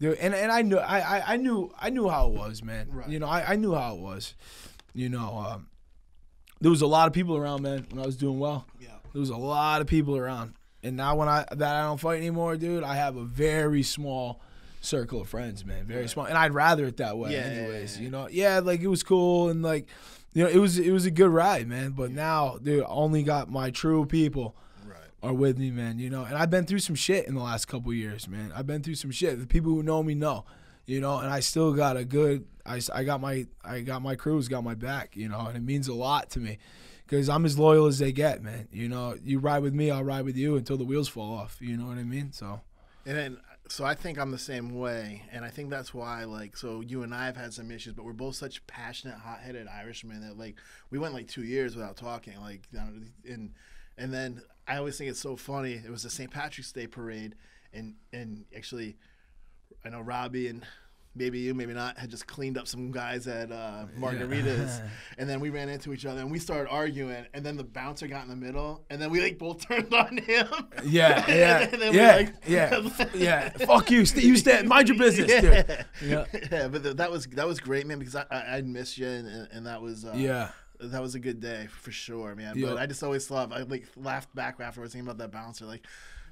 [0.00, 2.88] dude, and and I knew I, I I knew I knew how it was, man.
[2.90, 3.08] Right.
[3.08, 4.34] You know, I I knew how it was.
[4.94, 5.68] You know, um,
[6.60, 8.66] there was a lot of people around, man, when I was doing well.
[8.80, 8.88] yeah.
[9.12, 12.18] There was a lot of people around, and now when I that I don't fight
[12.18, 14.40] anymore, dude, I have a very small
[14.80, 17.96] circle of friends, man, very small, and I'd rather it that way, Yeah, yeah, anyways.
[17.96, 19.88] yeah, You know, yeah, like it was cool, and like,
[20.34, 21.90] you know, it was it was a good ride, man.
[21.92, 24.64] But now, dude, I only got my true people Right.
[25.22, 25.98] Are with me, man.
[25.98, 28.52] You know, and I've been through some shit in the last couple years, man.
[28.54, 29.38] I've been through some shit.
[29.38, 30.44] The people who know me know,
[30.86, 32.46] you know, and I still got a good.
[32.64, 35.62] I, I got my I got my crew's got my back, you know, and it
[35.62, 36.58] means a lot to me
[37.06, 38.68] because I'm as loyal as they get, man.
[38.70, 41.56] You know, you ride with me, I'll ride with you until the wheels fall off.
[41.60, 42.32] You know what I mean?
[42.32, 42.60] So
[43.06, 46.56] And then, so I think I'm the same way, and I think that's why, like,
[46.56, 50.20] so you and I have had some issues, but we're both such passionate, hot-headed Irishmen
[50.20, 50.56] that, like,
[50.90, 53.52] we went like two years without talking, like, and
[53.96, 55.72] and then I always think it's so funny.
[55.74, 56.30] It was the St.
[56.30, 57.34] Patrick's Day parade,
[57.72, 58.96] and and actually,
[59.84, 60.64] I know Robbie and.
[61.14, 64.80] Maybe you, maybe not, had just cleaned up some guys at uh, Margaritas,
[65.18, 68.06] and then we ran into each other and we started arguing, and then the bouncer
[68.06, 70.46] got in the middle, and then we like both turned on him.
[70.84, 73.48] yeah, yeah, And then we, yeah, like- yeah, yeah.
[73.66, 75.42] Fuck you, st- you stay, mind your business, dude.
[75.42, 75.84] yeah.
[76.00, 76.24] Yeah.
[76.52, 77.98] yeah, but th- that was that was great, man.
[77.98, 80.50] Because I I I'd missed you, and, and, and that was uh, Yeah.
[80.80, 82.56] That was a good day for sure, man.
[82.58, 82.68] Yeah.
[82.68, 85.86] But I just always love I like laughed back afterwards thinking about that bouncer, like.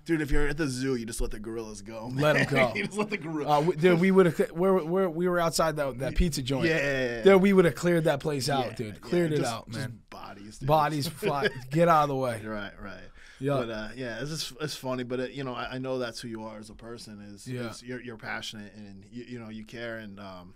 [0.05, 2.09] Dude, if you're at the zoo, you just let the gorillas go.
[2.09, 2.37] Man.
[2.37, 2.73] them go.
[2.77, 3.65] you just let the gorillas.
[3.65, 4.39] Uh, we, dude, we would have.
[4.53, 6.67] Where, where we were outside that that pizza joint.
[6.67, 7.23] Yeah.
[7.25, 8.87] Dude, we would have cleared that place out, Yeah, dude.
[8.95, 9.99] yeah, Cleared it just- out, just man.
[10.09, 10.69] bodies, dude.
[10.69, 11.49] Bodies fly.
[11.73, 12.41] Get out of the way.
[12.45, 13.01] Right, right.
[13.41, 13.55] Yeah.
[13.55, 16.21] But uh, yeah, it's just it's funny, but it, you know, I, I know that's
[16.21, 17.21] who you are as a person.
[17.35, 17.71] Is, Yeah.
[17.71, 20.55] is you're you're passionate and you you know you care and um,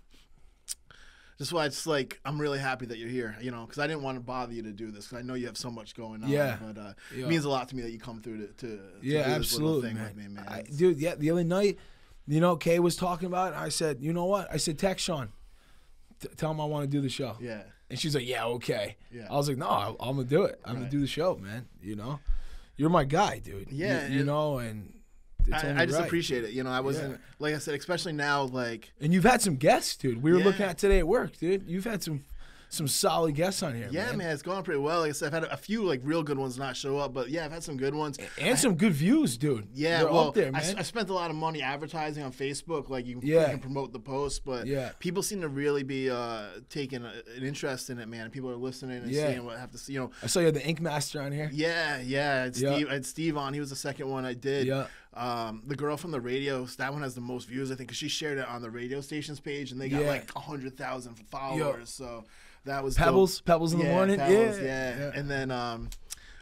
[1.41, 3.35] just why it's like I'm really happy that you're here.
[3.41, 5.33] You know, because I didn't want to bother you to do this because I know
[5.33, 6.29] you have so much going on.
[6.29, 6.57] Yeah.
[6.61, 7.25] But uh, Yeah.
[7.25, 9.29] it means a lot to me that you come through to to, to Yeah, do
[9.29, 10.05] this absolutely, thing man.
[10.05, 10.45] with me, man.
[10.47, 11.77] I, dude, yeah, the other night,
[12.27, 13.57] you know, Kay was talking about it.
[13.59, 14.47] I said, you know what?
[14.53, 15.29] I said, text Sean.
[16.19, 17.35] T- tell him I want to do the show.
[17.41, 17.63] yeah.
[17.89, 18.95] And she's like, yeah, okay.
[19.11, 19.27] Yeah.
[19.29, 20.61] I was like, no, I, I'm going to do it.
[20.63, 21.67] I'm gonna do the show, man.
[21.81, 22.19] You know?
[22.77, 23.69] You're my guy, dude.
[23.69, 24.93] Yeah, You, and- know, and
[25.51, 26.05] I, I just right.
[26.05, 26.51] appreciate it.
[26.51, 27.17] You know, I wasn't Yeah.
[27.39, 30.21] like I said, especially now, like And you've had some guests, dude.
[30.21, 30.45] We were Yeah.
[30.45, 31.63] looking at today at work, dude.
[31.67, 32.21] You've had some
[32.73, 34.19] some solid guests on here, yeah, man.
[34.19, 34.29] man.
[34.31, 35.01] it's going pretty well.
[35.01, 37.27] Like I said, I've had a, few like real good ones not show up, but
[37.29, 38.17] yeah, I've had some good ones.
[38.39, 39.67] And some good views, dude.
[39.73, 42.87] Yeah, They're well, up there, I, I spent a lot of money advertising on Facebook.
[42.89, 43.41] Like you, Yeah.
[43.41, 44.91] you can promote the post, but Yeah.
[44.99, 48.21] people seem to really be uh, taking a, an interest in it, man.
[48.21, 49.27] And people are listening and Yeah.
[49.27, 49.91] seeing what I have to see.
[49.91, 51.49] You know, I saw you had the Ink Master on here.
[51.51, 52.31] yeah, yeah.
[52.31, 52.73] I had Yeah.
[52.75, 53.53] Steve, I had Steve on.
[53.53, 54.65] He was the second one I did.
[54.67, 54.87] Yeah.
[55.13, 57.97] Um, the girl from the radio, that one has the most views, I think, because
[57.97, 60.07] she shared it on the radio station's page, and they got Yeah.
[60.07, 61.89] like hundred thousand followers.
[61.89, 62.23] So
[62.65, 63.05] that was dope.
[63.05, 64.17] Pebbles, Pebbles in the morning.
[64.17, 64.63] Pebbles, yeah.
[64.63, 64.97] yeah.
[64.99, 65.11] yeah.
[65.13, 65.89] And then um,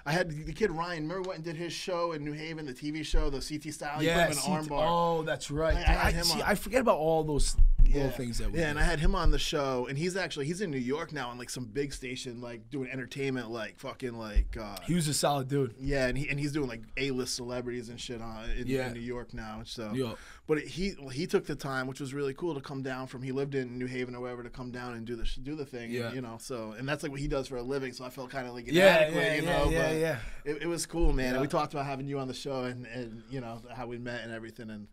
[0.05, 1.07] I had the kid Ryan.
[1.07, 3.99] Remember went and did his show in New Haven, the TV show, the CT style.
[4.01, 4.85] He put him in an CT armbar.
[4.87, 5.75] Oh, that's right.
[5.75, 6.41] I- I see.
[6.43, 7.55] I forget about all those
[7.93, 8.69] little things that we yeah, do.
[8.71, 11.29] and I had him on the show, and he's actually he's in New York now
[11.29, 15.13] on like some big station, like doing entertainment, like fucking like uh, he was a
[15.13, 15.75] solid dude.
[15.79, 18.87] yeah, and he and he's doing like A list celebrities and shit on in, Yeah.
[18.87, 19.61] in New York now.
[19.65, 20.13] So, Yeah.
[20.47, 23.31] but he he took the time, which was really cool, to come down from he
[23.31, 25.91] lived in New Haven or wherever to come down and do the do the thing.
[25.91, 26.13] Yeah.
[26.13, 26.37] you know.
[26.39, 27.93] So, and that's like what he does for a living.
[27.93, 29.69] So I felt kind of like inadequate, yeah, you know.
[29.69, 30.19] yeah, but yeah.
[30.45, 31.33] It, it was cool, man.
[31.33, 33.97] And we talked about having you on the show and and you know how we
[33.97, 34.87] met and everything and.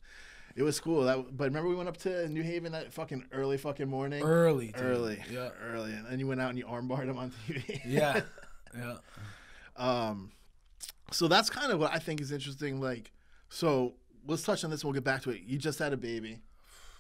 [0.56, 1.02] It was cool.
[1.04, 4.22] That, but remember we went up to New Haven that fucking early fucking morning.
[4.22, 4.76] Early, dude.
[4.82, 5.50] Early, Yeah.
[5.62, 7.80] early, and then you went out and you armbarred him on TV.
[7.84, 8.22] Yeah.
[8.76, 8.96] yeah.
[9.76, 10.32] Um,
[11.12, 12.80] so that's kind of what I think is interesting.
[12.80, 13.12] Like,
[13.48, 13.94] so
[14.26, 14.80] let's touch on this.
[14.82, 15.42] and We'll get back to it.
[15.46, 16.38] You just had a baby,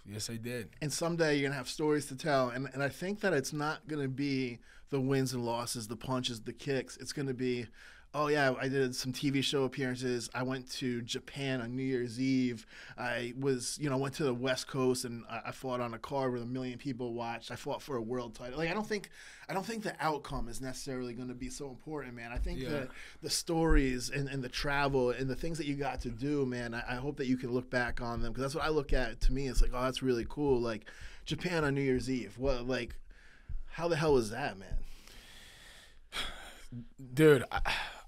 [0.04, 0.68] Yes, I did.
[0.80, 2.50] and someday you're gonna have stories to tell.
[2.50, 4.58] And and I think that it's not gonna be
[4.90, 6.96] the wins and losses, the punches, the kicks.
[6.98, 7.66] It's gonna be
[8.18, 10.30] oh yeah, I did some TV show appearances.
[10.34, 12.66] I went to Japan on New Year's Eve.
[12.96, 15.98] I was, you know, went to the West Coast and I, I fought on a
[15.98, 17.50] card where a million people watched.
[17.50, 18.58] I fought for a world title.
[18.58, 19.10] Like I don't think,
[19.50, 22.32] I don't think the outcome is necessarily going to be so important, man.
[22.32, 22.70] I think Yeah.
[22.70, 22.88] that
[23.20, 26.72] the stories and, and the travel and the things that you got to do, man.
[26.72, 28.94] I, I hope that you can look back on them because that's what I look
[28.94, 29.20] at.
[29.22, 30.58] To me, it's like, oh, that's really cool.
[30.58, 30.86] Like
[31.26, 32.38] Japan on New Year's Eve.
[32.38, 32.96] What, like,
[33.72, 34.78] how the hell was that, man?
[37.14, 37.60] dude, I,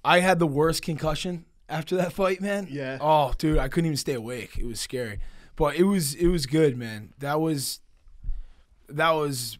[0.05, 2.67] I had the worst concussion after that fight, man.
[2.71, 2.99] Yeah.
[3.01, 4.57] Oh, dude, I couldn't even stay awake.
[4.59, 5.19] It was scary,
[5.57, 7.13] but it was it was good, man.
[7.19, 7.81] That was
[8.89, 9.59] that was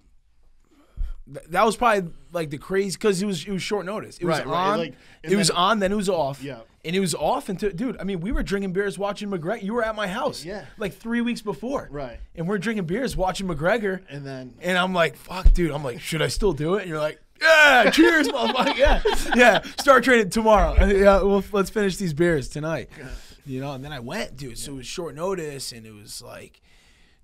[1.27, 4.17] that was probably like the crazy because it was it was short notice.
[4.19, 6.43] It was Right, right, on, like, it was then- on, then it was off.
[6.43, 6.61] Yeah.
[6.85, 7.99] and it was off until dude.
[8.01, 9.63] I mean, we were drinking beers watching McGregor.
[9.63, 10.65] You were at my house, Yeah.
[10.79, 12.19] like three weeks before, Right.
[12.35, 15.71] And we're drinking beers watching McGregor, And then and I'm like, fuck, dude.
[15.71, 16.83] I'm like, should I still do it?
[16.83, 18.77] And you're like, yeah, cheers, motherfucker.
[18.77, 19.03] Yeah,
[19.35, 19.63] yeah.
[19.81, 20.75] Start training tomorrow.
[20.87, 22.89] Yeah, well, let's finish these beers tonight.
[23.47, 24.59] You know, and then I went, dude.
[24.59, 26.61] So it was short notice, and it was like,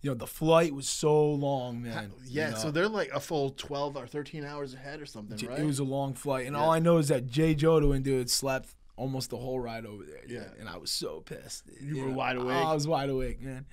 [0.00, 2.12] you know, the flight was so long, man.
[2.27, 2.59] Yeah, you know.
[2.59, 5.59] so they're like a full 12 or 13 hours ahead or something, right?
[5.59, 6.62] It was a long flight, and Yeah.
[6.62, 10.05] all I know is that Jay Jodo and dude slept almost the whole ride over
[10.05, 10.22] there.
[10.22, 10.44] dude, Yeah.
[10.61, 11.64] and I was so pissed.
[11.81, 12.57] You were wide Oh, awake?
[12.57, 13.66] I was wide awake, man.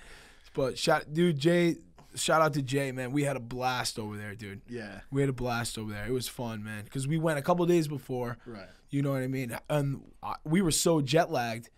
[0.54, 1.78] But shot, dude, Jay.
[2.16, 3.12] Shout out to Jay, man.
[3.12, 4.62] We had a blast over there, dude.
[4.68, 6.06] yeah, We had a blast over there.
[6.06, 6.84] It was fun, man.
[6.84, 8.38] Because we went a couple days before.
[8.46, 8.68] right.
[8.90, 9.58] You know what I mean?
[9.70, 11.70] And I, we were so jet lagged,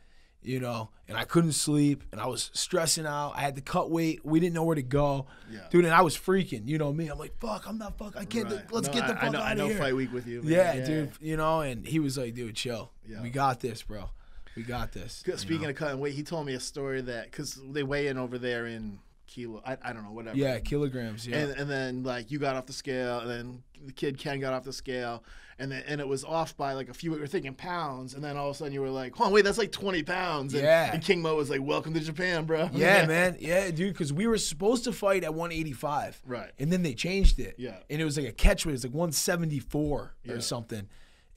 [0.42, 3.34] you know, and I couldn't sleep, and I was stressing out.
[3.36, 4.26] I had to cut weight.
[4.26, 5.60] We didn't know where to go, Yeah.
[5.70, 5.86] dude.
[5.86, 6.68] And I was freaking.
[6.68, 7.10] You know me?
[7.10, 7.68] I'm like, fuck.
[7.68, 8.16] I'm not fuck.
[8.18, 8.50] I can't.
[8.52, 8.64] right.
[8.72, 9.78] Let's No, get the I- fuck I know, out I of know here.
[9.78, 10.42] fight week with you.
[10.42, 10.52] man.
[10.52, 11.12] yeah, dude.
[11.22, 12.92] You know, and he was like, dude, chill.
[13.08, 13.22] Yeah.
[13.22, 14.10] We got this, bro.
[14.56, 15.24] We got this.
[15.28, 15.70] you Speaking know?
[15.70, 18.66] of cutting weight, he told me a story that because they weigh in over there
[18.66, 20.38] in kilo, I, I don't know, whatever.
[20.38, 21.26] yeah, kilograms.
[21.28, 21.38] Yeah.
[21.38, 24.54] And, and then like you got off the scale, and then the kid Ken got
[24.54, 25.24] off the scale,
[25.60, 27.12] and then and it was off by like a few.
[27.12, 29.44] We were thinking pounds, and then all of a sudden you were like, "Oh wait,
[29.44, 30.92] that's like twenty pounds." And, Yeah.
[30.94, 33.38] And King Mo was like, "Welcome to Japan, bro." Yeah, man.
[33.40, 33.94] Yeah, dude.
[33.94, 36.22] Because we were supposed to fight at 185.
[36.26, 36.52] Right.
[36.60, 37.56] And then they changed it.
[37.58, 37.78] Yeah.
[37.90, 38.72] And it was like a catch weight.
[38.72, 40.34] It was like 174 Yeah.
[40.34, 40.88] or something.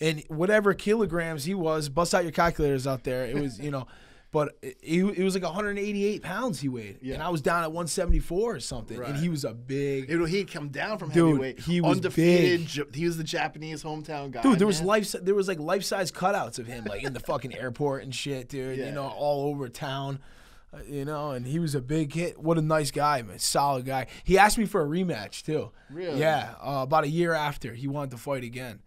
[0.00, 3.24] And whatever kilograms he was, bust out your calculators out there.
[3.24, 3.86] It was, you know,
[4.32, 6.98] but it, it was like 188 pounds he weighed.
[7.00, 7.14] Yeah.
[7.14, 8.98] And I was down at 174 or something.
[8.98, 9.10] Right.
[9.10, 10.10] And he was a big.
[10.10, 11.60] It, he'd come down from Dude, heavyweight.
[11.60, 12.68] he was undefeated.
[12.74, 12.94] big.
[12.94, 14.42] He was the Japanese hometown guy.
[14.42, 15.12] Dude, there was life.
[15.12, 18.48] There was like life size cutouts of him, like in the fucking airport and shit,
[18.48, 18.78] dude.
[18.78, 18.86] Yeah.
[18.86, 20.18] You know, all over town.
[20.74, 22.38] Uh, You know, and he was a big hit.
[22.38, 23.38] What a nice guy, man.
[23.38, 24.08] Solid guy.
[24.24, 25.70] He asked me for a rematch too.
[25.88, 26.18] Really?
[26.20, 26.54] Yeah.
[26.60, 28.80] Uh, about a year after, he wanted to fight again.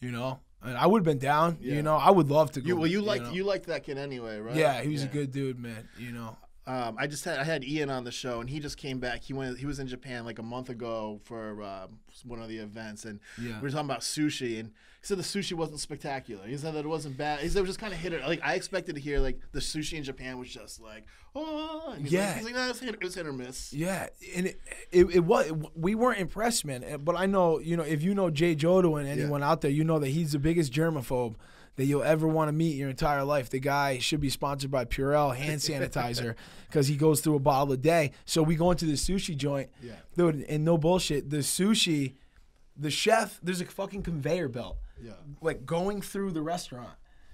[0.00, 1.58] You know, and I would have been down.
[1.60, 1.74] Yeah.
[1.74, 2.68] You know, I would love to go.
[2.68, 3.32] You, well, you liked know.
[3.32, 4.56] you liked that kid anyway, right?
[4.56, 5.88] Yeah, he was a good dude, man.
[5.98, 6.36] You know.
[6.68, 9.22] Um, I just had I had Ian on the show, and he just came back.
[9.22, 9.58] He went.
[9.58, 11.86] He was in Japan like a month ago for uh,
[12.24, 13.56] one of the events, and Yeah.
[13.56, 14.58] we were talking about sushi.
[14.58, 14.72] And
[15.06, 16.46] said the sushi wasn't spectacular.
[16.46, 17.40] He said that it wasn't bad.
[17.40, 18.22] He said it was just kind of hit it.
[18.22, 22.02] Like I expected to hear like the sushi in Japan was just like oh, and
[22.02, 22.26] he's Yeah.
[22.28, 23.72] Like, he's like no, it was hit or miss.
[23.72, 26.84] Yeah, and it, it, it was we weren't impressed, man.
[27.04, 29.84] But I know you know if you know Jay Jodo and anyone out there, you
[29.84, 31.34] know that he's the biggest germaphobe
[31.76, 33.50] that you'll ever want to meet your entire life.
[33.50, 36.34] The guy should be sponsored by Purell hand sanitizer
[36.68, 38.12] because he goes through a bottle a day.
[38.24, 39.92] So we go into the sushi joint, Yeah.
[40.16, 41.28] dude, and no bullshit.
[41.28, 42.14] The sushi,
[42.76, 45.12] the chef, there's a fucking conveyor belt, Yeah.
[45.40, 46.90] like going through the restaurant.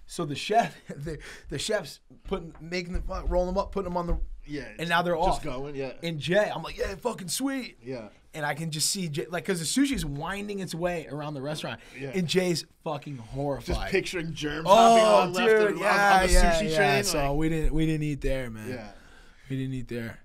[0.06, 3.96] So the chef, the, the chef's putting, making them, uh, rolling them up, putting them
[3.96, 5.44] on the, Yeah, and now they're all just off.
[5.44, 5.74] going.
[5.76, 7.78] Yeah, And Jay, I'm like, yeah, fucking sweet.
[7.82, 8.08] yeah.
[8.34, 11.42] And I can just see Jay, like, because the sushi's winding its way around the
[11.42, 12.12] restaurant, Yeah.
[12.14, 13.76] and Jay's fucking horrified.
[13.76, 16.76] Just picturing germs hopping oh, on dude, left yeah, on, on the yeah, sushi yeah.
[16.76, 17.04] train.
[17.04, 18.68] So like- we didn't, we didn't eat there, man.
[18.70, 18.88] yeah.
[19.50, 20.18] we didn't eat there.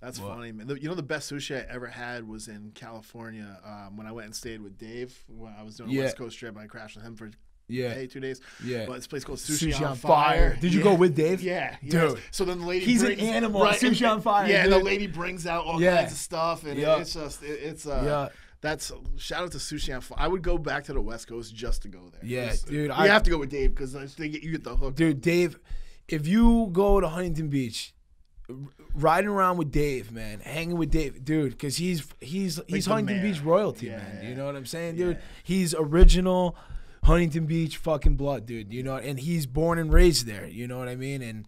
[0.00, 0.68] That's funny, man.
[0.80, 4.26] You know, the best sushi I ever had was in California um, when I went
[4.26, 5.18] and stayed with Dave.
[5.28, 7.30] When I was doing a West Coast trip, and I crashed with him for
[7.66, 7.94] Yeah.
[7.94, 8.40] hey, two days.
[8.64, 8.86] Yeah.
[8.86, 10.50] But this place called Sushi, Sushi on, on Fire.
[10.52, 10.58] Fire.
[10.60, 10.84] Did you Yeah.
[10.84, 11.42] go with Dave?
[11.42, 11.92] Yeah, Dude.
[11.92, 12.14] yes.
[12.30, 14.72] So then the lady He's an brings, animal at and- Sushi on Fire, Yeah, and
[14.72, 15.96] the lady brings out all Yeah.
[15.96, 16.98] kinds of stuff, and Yeah.
[17.00, 18.28] it's just it, it's uh Yeah.
[18.60, 20.18] That's shout out to Sushi on Fire.
[20.20, 22.20] I would go back to the West Coast just to go there.
[22.24, 24.76] Yeah, dude, You I- have to go with Dave because they get you get the
[24.76, 24.94] hook.
[24.94, 25.58] Dude, Dave,
[26.08, 27.94] if you go to Huntington Beach,
[28.94, 33.22] riding around with Dave, man, hanging with Dave, dude, because he's he's he's Huntington.
[33.22, 34.18] Beach royalty, Yeah, man.
[34.22, 34.28] yeah.
[34.30, 35.04] You know what I'm saying, Yeah.
[35.06, 35.18] dude?
[35.44, 36.56] He's original
[37.04, 38.72] Huntington Beach fucking blood, dude.
[38.72, 40.46] You know, and he's born and raised there.
[40.46, 41.22] You know what I mean?
[41.22, 41.46] And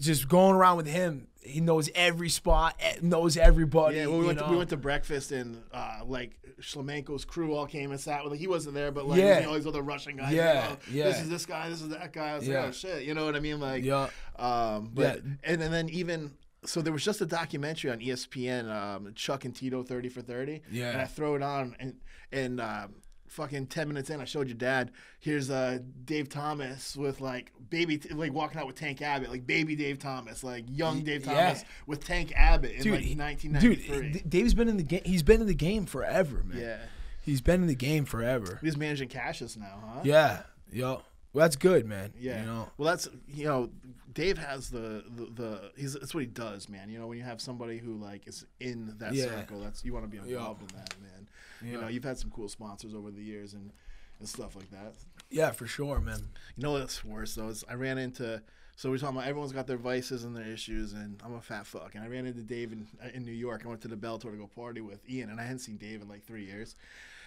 [0.00, 3.96] just going around with him, he knows every spot, knows everybody.
[3.96, 7.66] Yeah, well, we went to, we went to breakfast and uh, like Shlemenko's crew all
[7.66, 8.32] came and sat with.
[8.32, 9.36] Like, he wasn't there, but like Yeah.
[9.38, 10.32] you know, all these other Russian guys.
[10.32, 11.04] Yeah, like, oh, yeah.
[11.04, 11.68] This is this guy.
[11.68, 12.30] This is that guy.
[12.30, 12.60] I was Yeah.
[12.60, 13.60] like, oh shit, you know what I mean?
[13.60, 14.08] Like, Yeah.
[14.38, 15.32] Um, but Yeah.
[15.44, 16.32] and, and then even
[16.64, 20.62] so, there was just a documentary on ESPN, um, Chuck and Tito, thirty for thirty.
[20.70, 20.90] Yeah.
[20.90, 21.94] And I throw it on, and
[22.32, 22.94] and um,
[23.36, 24.90] fucking 10 minutes in, I showed your dad.
[25.20, 29.76] Here's uh, Dave Thomas with like baby, like walking out with Tank Abbott, like baby
[29.76, 31.34] Dave Thomas, like young Dave yeah.
[31.34, 34.10] Thomas with Tank Abbott in Dude, like 1993.
[34.10, 35.02] Dude, Dave's been in the game.
[35.04, 36.60] He's been in the game forever, man.
[36.60, 36.78] yeah.
[37.22, 38.58] He's been in the game forever.
[38.62, 40.00] He's managing Cassius now, huh?
[40.04, 40.42] Yeah.
[40.72, 41.02] Yo.
[41.36, 42.14] Well, that's good, man.
[42.18, 42.40] Yeah.
[42.40, 42.68] You know.
[42.78, 43.68] Well, that's you know,
[44.14, 46.88] Dave has the the, the he's that's what he does, man.
[46.88, 49.26] You know, when you have somebody who like is in that Yeah.
[49.26, 50.38] circle, that's you want to be Yeah.
[50.38, 51.28] involved in that, man.
[51.62, 53.70] You know, you've had some cool sponsors over the years and
[54.18, 54.94] and stuff like that.
[55.28, 56.20] Yeah, for sure, man.
[56.56, 58.42] You know what's worse though is I ran into.
[58.76, 61.66] So we're talking about everyone's got their vices and their issues, and I'm a fat
[61.66, 61.94] fuck.
[61.96, 63.62] And I ran into Dave in, in New York.
[63.64, 66.00] I went to the Bellator to go party with Ian, and I hadn't seen Dave
[66.02, 66.76] in like three years.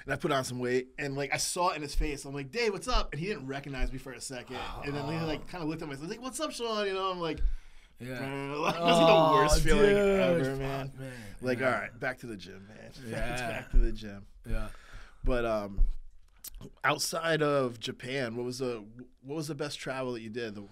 [0.09, 2.25] And I put on some weight, and like I saw it in his face.
[2.25, 3.09] I'm like, Dave, what's up?
[3.11, 4.57] And he didn't recognize me for a second.
[4.83, 5.95] And then he like kind of looked at me.
[5.95, 7.39] He's like, "What's up, Sean?" You know, I'm like,
[7.99, 8.17] Yeah.
[8.57, 10.19] like, this the worst feeling dude.
[10.19, 10.91] ever, Fuck, man.
[10.97, 11.11] man.
[11.41, 11.65] Like, Yeah.
[11.67, 12.91] all right, back to the gym, man.
[13.07, 13.37] Yeah.
[13.51, 14.25] back to the gym.
[14.49, 14.69] Yeah.
[15.23, 15.81] But um,
[16.83, 18.83] outside of Japan, what was the
[19.21, 20.55] what was the best travel that you did?
[20.55, 20.63] The,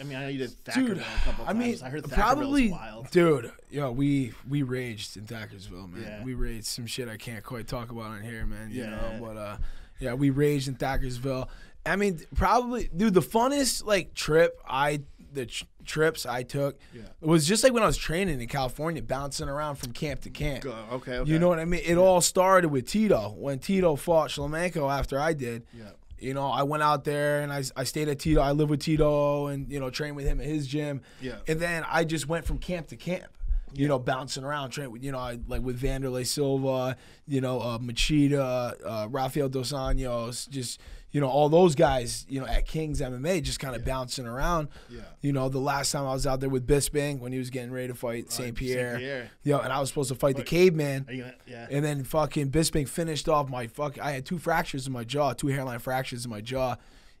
[0.00, 1.58] I mean, I know you did Thackerville Dude, a couple I times.
[1.58, 3.10] mean, I heard Thackerville's probably, wild.
[3.10, 3.52] dude.
[3.70, 6.02] Yo, we we raged in Thackerville, man.
[6.02, 6.24] Yeah.
[6.24, 8.70] We raged some shit I can't quite talk about on here, man.
[8.70, 8.90] You Yeah.
[8.90, 9.56] know, but uh,
[10.00, 11.48] yeah, we raged in Thackerville.
[11.84, 17.02] I mean, probably, dude, the funnest like trip I the tr- trips I took Yeah.
[17.22, 20.66] was just like when I was training in California, bouncing around from camp to camp.
[20.66, 21.30] Okay, okay.
[21.30, 21.80] You know what I mean?
[21.86, 25.64] It all started with Tito when Tito fought Shlemenko after I did.
[25.72, 25.84] Yeah.
[26.22, 28.40] You know, I went out there and I, I stayed at Tito.
[28.40, 31.02] I lived with Tito and, you know, trained with him at his gym.
[31.20, 31.36] Yeah.
[31.48, 33.26] And then I just went from camp to camp,
[33.74, 37.60] you know, bouncing around, train with, you know, I, like with Wanderlei Silva, you know,
[37.60, 40.80] uh, Machida, uh, Rafael Dos Anjos, just,
[41.12, 44.68] you know, all those guys, you know, at King's MMA, just kind of bouncing around.
[44.88, 45.02] Yeah.
[45.20, 47.70] You know, the last time I was out there with Bisping when he was getting
[47.70, 48.56] ready to fight St.
[48.56, 48.98] Pierre.
[48.98, 49.30] Pierre.
[49.42, 51.04] Yo, and I was supposed to fight the caveman.
[51.06, 51.66] Are you gonna, yeah.
[51.70, 53.98] And then fucking Bisping finished off my fuck.
[54.00, 56.76] I had two fractures in my jaw, two hairline fractures in my jaw,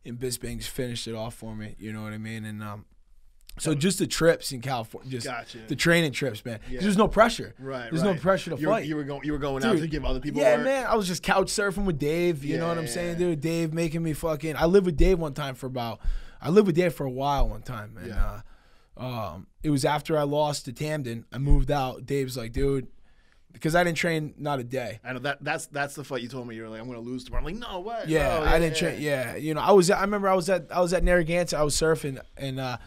[0.06, 1.76] and Bisping finished it off for me.
[1.78, 2.46] You know what I mean?
[2.46, 2.86] And um,
[3.58, 5.58] so just the trips in California, just Gotcha.
[5.68, 6.58] the training trips, man.
[6.70, 6.80] Yeah.
[6.80, 7.54] There's no pressure.
[7.58, 7.90] Right.
[7.90, 8.16] There's right.
[8.16, 8.86] no pressure to you were, fight.
[8.86, 9.24] You were going.
[9.24, 10.40] You were going out to give other people.
[10.40, 10.64] yeah, work.
[10.64, 10.86] man.
[10.86, 12.44] I was just couch surfing with Dave.
[12.44, 12.90] You know what I'm Yeah.
[12.90, 13.40] saying, dude?
[13.40, 14.56] Dave making me fucking.
[14.56, 16.00] I lived with Dave one time for about.
[16.40, 18.40] I lived with Dave for a while one time, and Yeah.
[18.96, 21.24] uh, um, it was after I lost to Tamdan.
[21.32, 22.04] I moved out.
[22.04, 22.88] Dave's like, dude,
[23.52, 24.98] because I didn't train not a day.
[25.04, 25.44] I know that.
[25.44, 26.56] That's that's the fight you told me.
[26.56, 27.46] You were like, I'm gonna lose tomorrow.
[27.46, 28.08] I'm like, no, what?
[28.08, 29.00] Yeah, No, I didn't train.
[29.00, 29.90] Yeah, you know, I was.
[29.90, 31.58] I remember I was at I was at Narragansett.
[31.58, 32.78] I was surfing and uh,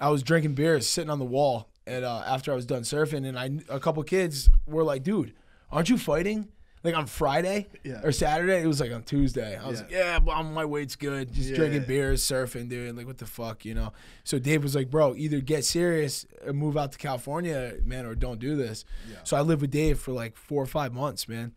[0.00, 1.68] I was drinking beers, sitting on the wall.
[1.86, 5.34] And uh, after I was done surfing, and I a couple kids were like, "Dude,
[5.70, 6.48] aren't you fighting?"
[6.82, 8.00] Like on Friday Yeah.
[8.02, 9.56] or Saturday, it was like on Tuesday.
[9.56, 9.84] I was Yeah.
[9.84, 11.32] like, "Yeah, but my weight's good.
[11.32, 11.56] Just Yeah.
[11.56, 12.94] drinking beers, surfing, dude.
[12.96, 16.56] Like, what the fuck, you know?" So Dave was like, "Bro, either get serious and
[16.58, 19.16] move out to California, man, or don't do this." Yeah.
[19.24, 21.52] So I lived with Dave for like four or five months, man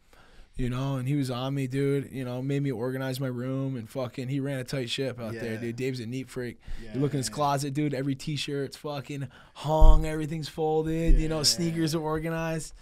[0.57, 2.09] you know, and he was on me, dude.
[2.11, 4.27] You know, made me organize my room and fucking.
[4.27, 5.75] He ran a tight ship out there, dude.
[5.75, 6.59] Dave's a neat freak.
[6.83, 7.93] Yeah, you look in his closet, dude.
[7.93, 10.05] Every t-shirt's fucking hung.
[10.05, 11.19] Everything's folded.
[11.19, 12.73] You know, sneakers are organized.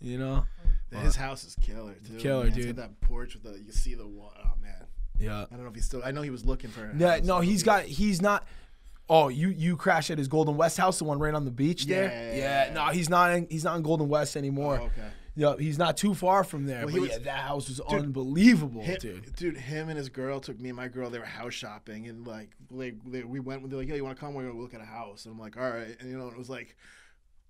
[0.00, 0.44] You know.
[0.90, 2.16] His house is killer too.
[2.18, 2.52] Killer, man.
[2.52, 2.76] Dude.
[2.76, 4.32] that porch with the you see the wall.
[4.42, 4.86] Oh man,
[5.18, 5.42] Yeah.
[5.42, 6.00] I don't know if he's still.
[6.04, 6.90] I know he was looking for.
[6.96, 7.20] Yeah.
[7.22, 7.84] No, he's got.
[7.84, 8.46] He's not.
[9.10, 11.86] Oh, you you crashed at his Golden West house, the one right on the beach
[11.86, 12.04] there.
[12.04, 12.66] Yeah, yeah, Yeah.
[12.68, 12.72] yeah.
[12.74, 13.32] No, he's not.
[13.34, 14.78] In, he's not in Golden West anymore.
[14.80, 15.08] Oh, okay.
[15.40, 16.84] Yeah, he's not too far from there.
[16.84, 19.36] Well, but was- yeah, that house was unbelievable, Him, dude.
[19.36, 21.10] dude, him and his girl took me and my girl.
[21.10, 23.68] They were house shopping, and like, like they, we went.
[23.70, 24.34] They're like, "Yeah, you want to come?
[24.34, 26.36] We're gonna look at a house." And I'm like, "All right." And you know, it
[26.36, 26.76] was like,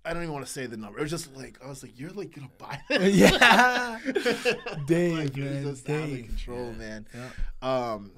[0.05, 0.99] I don't even want to say the number.
[0.99, 3.97] It was just like, I was like, "You're like gonna buy this?" Yeah.
[4.85, 6.25] Dave, like, it man, was just out of Dave.
[6.27, 7.07] control, man.
[7.13, 7.29] Yeah.
[7.67, 8.11] Um,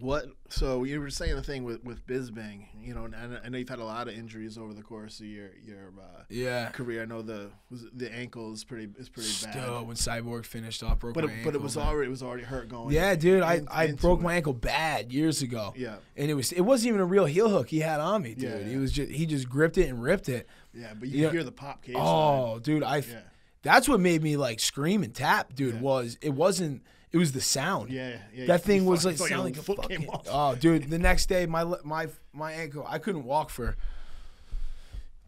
[0.00, 0.26] what?
[0.48, 3.68] So you were saying the thing with with Bisping, you know, and I know you've
[3.68, 6.70] had a lot of injuries over the course of your your uh, Yeah.
[6.70, 7.02] career.
[7.02, 9.52] I know the was the ankle is pretty is pretty bad.
[9.52, 11.52] Still, when Cyborg finished off, broke but my it, ankle.
[11.52, 11.86] but it was man.
[11.86, 12.94] already it was already hurt going.
[12.94, 14.22] Yeah, dude, I, in- I broke it.
[14.22, 15.74] my ankle bad years ago.
[15.76, 18.34] Yeah, And it was it wasn't even a real heel hook he had on me,
[18.34, 18.50] dude.
[18.50, 20.48] Yeah, He was just he just gripped it and ripped it.
[20.72, 21.26] yeah, but you Yeah.
[21.28, 21.96] can hear the pop cage.
[21.98, 23.20] Oh, dude, I Yeah.
[23.62, 25.74] that's what made me like scream and tap, dude.
[25.74, 25.80] Yeah.
[25.82, 27.90] Was it wasn't it was the sound.
[27.90, 28.46] yeah, yeah.
[28.46, 30.08] That thing was like sound like a fucking.
[30.30, 30.88] Oh, dude!
[30.90, 33.76] The next day, my my my ankle, I couldn't walk for.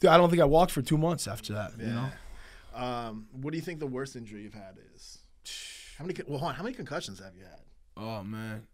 [0.00, 1.72] Dude, I don't think I walked for two months after that.
[1.78, 2.08] You know.
[2.74, 5.18] Um, what do you think the worst injury you've had is?
[5.98, 6.18] How many?
[6.26, 7.60] Well, hold on, how many concussions have you had?
[7.96, 8.66] Oh man.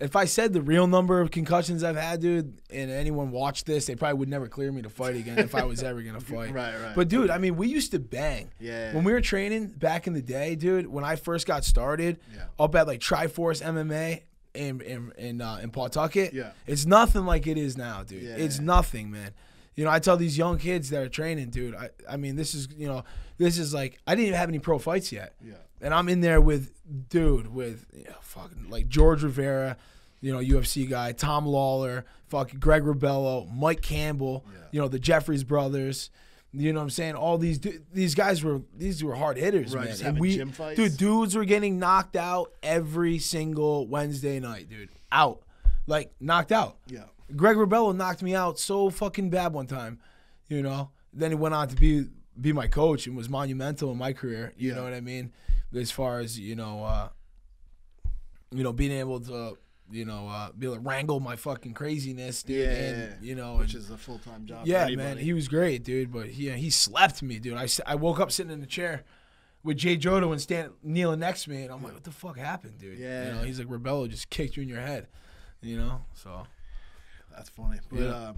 [0.00, 3.86] If I said the real number of concussions I've had, dude, and anyone watched this,
[3.86, 6.52] they probably would never clear me to fight again if I was ever gonna fight.
[6.52, 6.94] Right, right.
[6.96, 8.50] But dude, I mean, we used to bang.
[8.58, 8.92] Yeah.
[8.92, 12.44] When we were training back in the day, dude, when I first got started, Yeah.
[12.58, 14.22] up at like Triforce MMA
[14.54, 16.50] in in in, uh, in Pawtucket, Yeah.
[16.66, 18.22] it's nothing like it is now, dude.
[18.24, 18.36] Yeah.
[18.36, 19.30] It's nothing, man.
[19.76, 21.74] You know, I tell these young kids that are training, dude.
[21.74, 23.04] I, I mean, this is you know,
[23.38, 25.54] this is like I didn't even have any pro fights yet, Yeah.
[25.84, 26.72] And I'm in there with
[27.08, 29.76] dude with you know, fucking like George Rivera,
[30.20, 34.58] you know, UFC guy, Tom Lawlor, fucking Greg Rebello, Mike Campbell, Yeah.
[34.72, 36.10] you know, the Jeffries brothers.
[36.56, 37.14] You know what I'm saying?
[37.16, 37.60] All these
[37.92, 40.18] these guys were these were hard hitters, Right, man.
[40.18, 40.36] we,
[40.76, 44.88] dude, dudes were getting knocked out every single Wednesday night, dude.
[45.12, 45.42] Out,
[45.86, 46.76] like knocked out.
[46.86, 47.04] Yeah.
[47.34, 49.98] Greg Rebello knocked me out so fucking bad one time,
[50.48, 50.90] you know.
[51.12, 52.06] Then he went on to be
[52.40, 54.52] be my coach and was monumental in my career.
[54.56, 54.74] You Yeah.
[54.76, 55.32] know what I mean?
[55.74, 57.08] As far as you know, uh,
[58.50, 59.56] you know, being able to,
[59.90, 62.68] you know, uh, be able to wrangle my fucking craziness, dude.
[62.68, 62.74] Yeah.
[62.74, 64.66] And, you know, Which and- is a full time job.
[64.66, 66.12] yeah, man, he was great, dude.
[66.12, 67.56] But he he slept me, dude.
[67.56, 69.04] I, I woke up sitting in the chair
[69.62, 72.36] with Jay Jodo and stand kneeling next to me, and I'm like, what the fuck
[72.38, 72.98] happened, dude?
[72.98, 73.28] Yeah.
[73.28, 75.08] You know, he's like, Rebello just kicked you in your head,
[75.62, 76.02] you know.
[76.12, 76.46] So
[77.34, 77.78] That's funny.
[77.90, 78.06] But Yeah.
[78.10, 78.32] uh,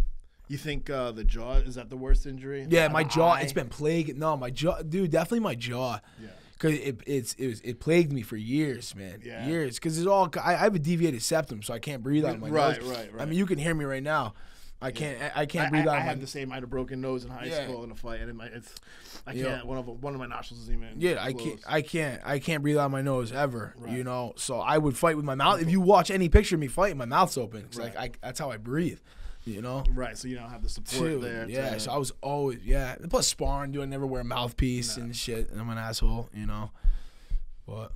[0.49, 2.66] you think uh, the jaw is that the worst injury?
[2.70, 3.35] yeah, my jaw.
[3.35, 4.16] It's been plagued.
[4.16, 5.99] No, my jaw, dude, definitely my jaw.
[6.22, 6.29] Yeah.
[6.59, 9.21] Cause it it's it was it plagued me for years, man.
[9.23, 9.47] Yeah.
[9.47, 9.79] Years.
[9.79, 12.40] Cause it's all I, I have a deviated septum, so I can't breathe out of
[12.40, 12.55] my nose.
[12.57, 12.90] Right, nose.
[12.90, 14.33] right, I mean, you can hear me right now.
[14.81, 15.21] I can't.
[15.21, 16.11] I, I I, can't breathe I, out I of my.
[16.11, 16.53] had the same.
[16.53, 17.64] I had a broken nose in high Yeah.
[17.64, 18.75] school in a fight, and it, it's
[19.27, 19.66] I can't.
[19.66, 20.88] One of one of my nostrils is even.
[20.99, 21.61] Yeah, I can't.
[21.66, 22.21] I can't.
[22.25, 23.75] I can't breathe out of my nose ever.
[23.79, 23.92] Right.
[23.92, 25.61] You know, so I would fight with my mouth.
[25.62, 27.62] If you watch any picture of me fighting, my mouth's open.
[27.66, 28.99] It's like I, that's how I breathe.
[29.47, 29.85] You know.
[29.95, 31.49] Right, so you don't have the support Dude, there.
[31.49, 32.97] yeah, to- so I was always yeah.
[33.09, 36.47] Plus sparring, do I never wear a mouthpiece and shit, and I'm an asshole, you
[36.47, 36.73] know.
[37.67, 37.93] But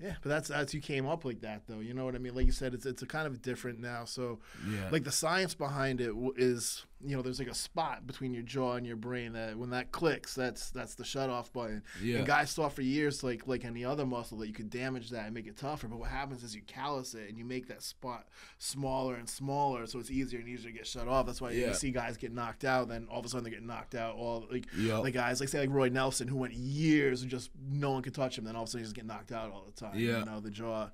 [0.00, 1.80] yeah, but that's that's you came up like that though.
[1.80, 2.34] You know what I mean?
[2.34, 4.04] Like you said, it's it's a kind of different now.
[4.06, 4.38] So
[4.70, 8.34] yeah, like the science behind it w- is you know there's like a spot between
[8.34, 11.82] your jaw and your brain that when that clicks that's that's the shut off button
[12.02, 12.18] Yeah.
[12.18, 15.26] and guys thought for years like like any other muscle that you could damage that
[15.26, 17.82] and make it tougher but what happens is you callus it and you make that
[17.84, 18.26] spot
[18.58, 21.68] smaller and smaller so it's easier and easier to get shut off that's why Yeah.
[21.68, 24.16] you see guys get knocked out then all of a sudden they get knocked out
[24.16, 25.04] all like Yup.
[25.04, 28.14] like guys like say like Roy Nelson who went years and just no one could
[28.14, 29.96] touch him then all of a sudden he just get knocked out all the time
[29.98, 30.18] Yeah.
[30.20, 30.88] you know the jaw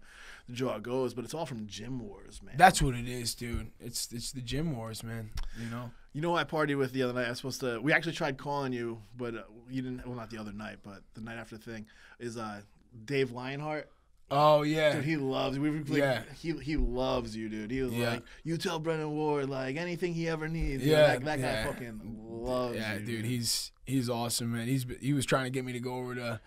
[0.49, 3.71] the jaw goes but it's all from gym wars man that's what it is, dude.
[3.81, 5.31] It's it's the gym wars, man.
[5.61, 5.91] You know.
[6.13, 7.27] You know, I partied with the other night.
[7.27, 7.81] I was supposed to.
[7.81, 10.07] We actually tried calling you, but uh, you didn't.
[10.07, 11.87] Well, not the other night, but the night after the thing
[12.21, 12.61] is uh,
[13.05, 13.91] Dave Lionheart.
[14.31, 14.95] Oh yeah.
[14.95, 15.59] Dude, he loves.
[15.59, 16.23] We like, Yeah.
[16.41, 17.71] He he loves you, dude.
[17.71, 18.11] He was Yeah.
[18.11, 20.85] like, you tell Brennan Ward like anything he ever needs.
[20.85, 21.65] Yeah, that, that yeah.
[21.65, 24.67] guy fucking loves yeah, you, dude, he's he's awesome, man.
[24.67, 26.41] He's he was trying to get me to go over to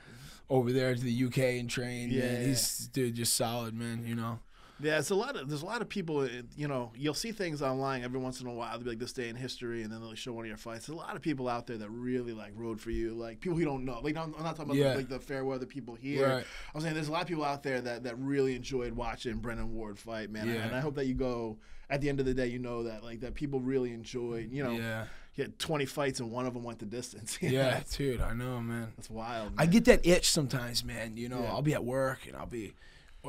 [0.50, 2.10] over there to the UK and train.
[2.12, 2.22] Yeah.
[2.22, 2.46] man.
[2.48, 4.04] he's dude, just solid, man.
[4.06, 4.40] You know.
[4.80, 6.20] Yeah, it's a lot of there's a lot of people.
[6.20, 8.74] uh, You know, you'll see things online every once in a while.
[8.78, 10.86] They'll be like this day in history, and then they'll show one of your fights.
[10.86, 13.58] There's a lot of people out there that really like rode for you, like people
[13.60, 14.00] you don't know.
[14.04, 14.92] Like I'm, I'm not talking about Yeah.
[14.92, 16.28] the, like the fair weather people here.
[16.30, 16.46] Right.
[16.76, 19.74] I'm saying there's a lot of people out there that that really enjoyed watching Brennan
[19.74, 20.48] Ward fight, man.
[20.48, 20.68] Yeah.
[20.68, 21.58] And I hope that you go.
[21.90, 24.52] At the end of the day, you know that like that people really enjoyed.
[24.52, 25.06] You know, Yeah.
[25.38, 27.38] He had 20 fights and one of them went the distance.
[27.42, 27.84] Yeah, know?
[27.96, 28.92] dude, I know, man.
[28.98, 29.54] that's wild.
[29.58, 31.16] I get that itch sometimes, man.
[31.16, 31.52] You know, Yeah.
[31.54, 32.74] I'll be at work and I'll be,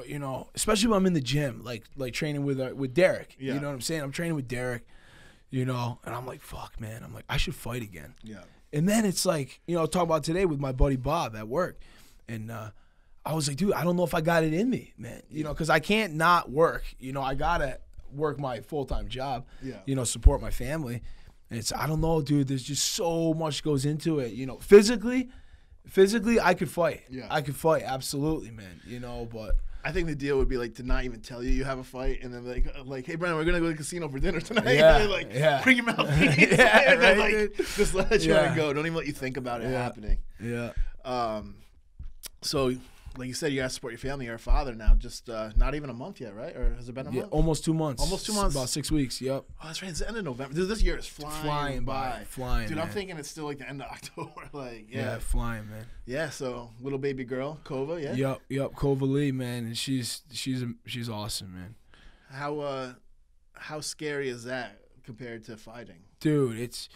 [0.07, 3.37] you know, especially when I'm in the gym, like like training with uh, with Derek.
[3.38, 3.55] Yeah.
[3.55, 4.01] You know what I'm saying?
[4.03, 4.85] I'm training with Derek,
[5.51, 7.05] you know, and I'm like, fuck, man.
[7.05, 8.14] I'm like, I should fight again.
[8.25, 8.42] yeah.
[8.73, 11.79] And then it's like, you know, talk about today with my buddy Bob at work,
[12.29, 12.71] and uh,
[13.25, 15.23] I was like, dude, I don't know if I got it in me, man.
[15.31, 16.85] You know, because I can't not work.
[16.99, 17.79] You know, I gotta
[18.14, 19.47] work my full time job.
[19.62, 19.77] Yeah.
[19.87, 21.03] You know, support my family.
[21.51, 22.49] And it's I don't know, dude.
[22.49, 24.33] There's just so much goes into it.
[24.33, 25.31] You know, physically,
[25.87, 27.03] physically, I could fight.
[27.09, 27.27] Yeah.
[27.31, 28.81] I could fight, absolutely, man.
[28.87, 31.51] You know, but I think the deal would be like to not even tell you
[31.51, 33.77] you have a fight, and then like like, hey Brennan, we're gonna go to the
[33.77, 34.75] casino for dinner tonight.
[34.75, 35.63] Yeah, like yeah.
[35.63, 38.55] bring your mouthpiece, Yeah, and then, right, like just let you Yeah.
[38.55, 38.73] go.
[38.75, 39.83] Don't even let you think about it Yeah.
[39.83, 40.19] happening.
[40.41, 40.73] yeah,
[41.05, 41.55] Um,
[42.43, 42.75] so
[43.19, 44.27] like you said, you gotta support your family.
[44.27, 44.95] You're a father now.
[44.95, 46.57] Just uh, not even a month yet, right?
[46.57, 47.33] Or has it been a yeah, month?
[47.33, 48.03] almost two months.
[48.03, 48.55] Almost two months.
[48.55, 49.21] About six weeks.
[49.21, 49.45] Yep.
[49.63, 49.91] Oh, that's right.
[49.91, 50.55] It's the end of November.
[50.55, 52.25] Dude, this year is flying, Flying by, by.
[52.25, 54.31] flying, Dude, I'm thinking it's still like the end of October.
[54.53, 55.19] like, Yeah, yeah.
[55.19, 55.87] flying, man.
[56.07, 58.03] yeah, So little baby girl, Kova.
[58.03, 58.15] Yeah.
[58.15, 58.73] Yep, yep.
[58.75, 61.75] Kova Lee, man, and she's she's she's awesome, man.
[62.31, 62.93] How uh,
[63.55, 66.03] how scary is that compared to fighting?
[66.21, 66.89] Dude, it's.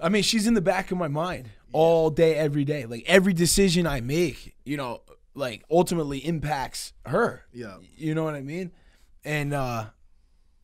[0.00, 2.86] I mean, she's in the back of my mind all day, every day.
[2.86, 5.00] Like every decision I make, you know,
[5.34, 7.44] like ultimately impacts her.
[7.52, 7.76] Yeah.
[7.96, 8.72] You know what I mean?
[9.24, 9.86] And uh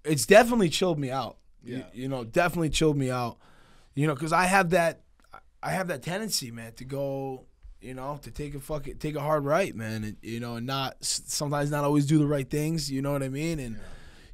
[0.05, 1.39] it's definitely chilled me out.
[1.63, 1.85] You- Yeah.
[1.95, 3.39] You, know, definitely chilled me out.
[3.95, 5.01] You know, because I have that,
[5.63, 7.47] I have that tendency, man, to go,
[7.81, 10.67] you know, to take a fucking take a hard right, man, and you know, and
[10.67, 12.91] not sometimes not always do the right things.
[12.91, 13.59] You know what I mean?
[13.61, 13.79] And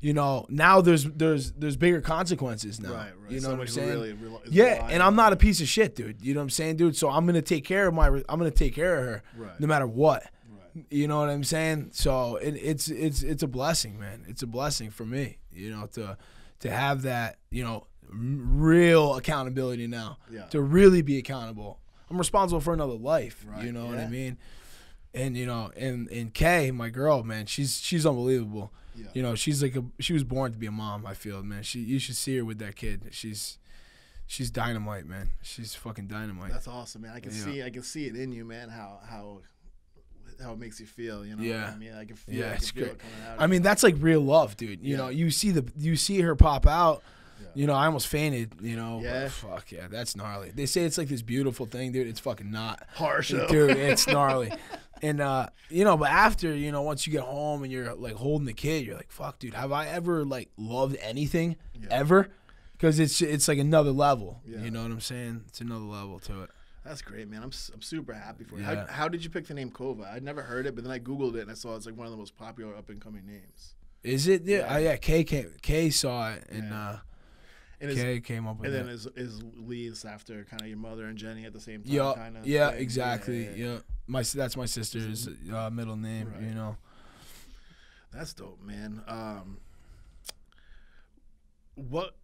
[0.01, 2.93] you know, now there's there's there's bigger consequences now.
[2.95, 3.33] Right, right.
[3.33, 3.89] You know what I'm saying?
[3.89, 6.23] really rel- yeah, and I'm not a piece of shit, dude.
[6.23, 6.97] You know what I'm saying, dude?
[6.97, 8.07] So I'm gonna take care of my.
[8.09, 9.61] I'm gonna take care of her, Right.
[9.61, 10.23] no matter what.
[10.49, 10.85] Right.
[10.91, 11.91] You know what I'm saying?
[11.93, 14.25] So it, it's it's it's a blessing, man.
[14.29, 16.17] It's a blessing for me, you know, to
[16.61, 20.19] to have that, you know, real accountability now.
[20.31, 20.45] Yeah.
[20.47, 21.79] To really be accountable.
[22.11, 23.45] I'm responsible for another life.
[23.45, 24.37] You Right, know what I mean?
[25.15, 28.73] And you know, and and Kay, my girl, man, she's she's unbelievable.
[29.01, 29.07] Yeah.
[29.15, 31.07] You know, she's like a she was born to be a mom.
[31.07, 31.63] I feel, man.
[31.63, 33.09] She you should see her with that kid.
[33.11, 33.59] She's
[34.27, 35.31] she's dynamite, man.
[35.43, 36.53] She's fucking dynamite.
[36.53, 37.13] That's awesome, man.
[37.15, 37.45] I can Yeah.
[37.45, 38.69] see I can see it in you, man.
[38.69, 39.41] How how
[40.43, 41.25] how it makes you feel.
[41.25, 41.43] You know.
[41.43, 41.71] Yeah.
[41.75, 42.35] I mean, I can feel.
[42.35, 42.87] Yeah, I it's great.
[42.89, 43.43] It coming out.
[43.43, 44.81] I mean, that's like real love, dude.
[44.83, 44.97] You Yeah.
[44.97, 47.03] know, you see the you see her pop out.
[47.43, 47.47] Yeah.
[47.55, 48.55] You know, I almost fainted.
[48.61, 49.29] You know, Yeah.
[49.29, 50.51] fuck yeah, that's gnarly.
[50.51, 52.07] They say it's like this beautiful thing, dude.
[52.07, 53.31] It's fucking not, harsh.
[53.31, 53.71] dude.
[53.77, 54.53] It's gnarly.
[55.03, 58.15] And uh, you know, but after you know, once you get home and you're like
[58.15, 59.55] holding the kid, you're like, fuck, dude.
[59.55, 61.89] Have I ever like loved anything Yeah.
[61.91, 62.29] ever?
[62.73, 64.41] Because it's it's like another level.
[64.47, 64.63] Yeah.
[64.63, 65.45] You know what I'm saying?
[65.49, 66.51] It's another level to it.
[66.85, 67.43] That's great, man.
[67.43, 68.63] I'm, I'm super happy for you.
[68.63, 68.87] Yeah.
[68.87, 70.11] How, how did you pick the name Kova?
[70.11, 72.07] I'd never heard it, but then I googled it and I saw it's like one
[72.07, 73.75] of the most popular up and coming names.
[74.03, 74.45] Is it?
[74.45, 74.73] Yeah, Yeah.
[74.73, 74.79] yeah.
[74.79, 76.97] yeah Kay came, Kay saw it, and uh,
[77.81, 81.07] And, Kay came up with and then is is Lee's after kind of your mother
[81.07, 81.93] and Jenny at the same time?
[81.93, 82.81] Yeah, kind of yeah, thing?
[82.81, 83.45] exactly.
[83.45, 83.79] Yeah, Yeah, yeah, yeah.
[84.07, 86.31] my that's my sister's uh, middle name.
[86.33, 86.43] Right.
[86.43, 86.77] You know.
[88.13, 89.03] That's dope, man.
[89.07, 89.59] Um,
[91.75, 92.17] what?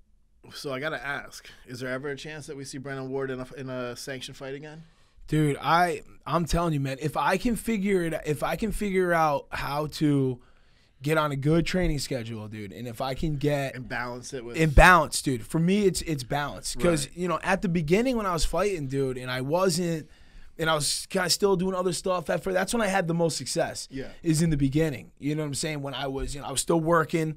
[0.52, 3.40] So I gotta ask: Is there ever a chance that we see Brennan Ward in
[3.40, 4.84] a in a sanctioned fight again?
[5.28, 6.98] Dude, I I'm telling you, man.
[7.00, 10.40] If I can figure it, if I can figure out how to
[11.02, 14.44] get on a good training schedule, dude, and if I can get And balance it
[14.44, 15.46] with and balance, dude.
[15.46, 17.16] For me, it's it's balance because Right.
[17.16, 20.08] you know at the beginning when I was fighting, dude, and I wasn't,
[20.58, 22.30] and I was kind of still doing other stuff.
[22.30, 23.88] At first, that's when I had the most success.
[23.90, 24.08] Yeah.
[24.22, 25.12] is in the beginning.
[25.18, 25.82] You know what I'm saying?
[25.82, 27.36] When I was, you know, I was still working.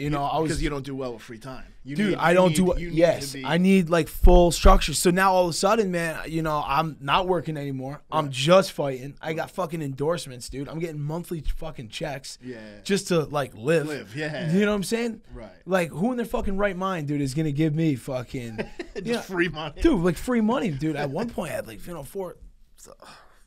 [0.00, 1.64] You know, I was because you don't do well with free time.
[1.82, 5.08] You dude need- i don't need- do you yes i need like full structure so
[5.10, 9.14] now all of a sudden man you know i'm not working anymore i'm just fighting
[9.22, 12.58] i got fucking endorsements dude i'm getting monthly fucking checks Yeah.
[12.84, 14.52] just to like live Live, yeah.
[14.52, 15.48] you know what i'm saying Right.
[15.64, 18.58] like who in their fucking right mind dude is gonna give me fucking
[18.96, 19.80] Just yeah, free money.
[19.80, 22.36] dude like free money dude at one point i had like you know four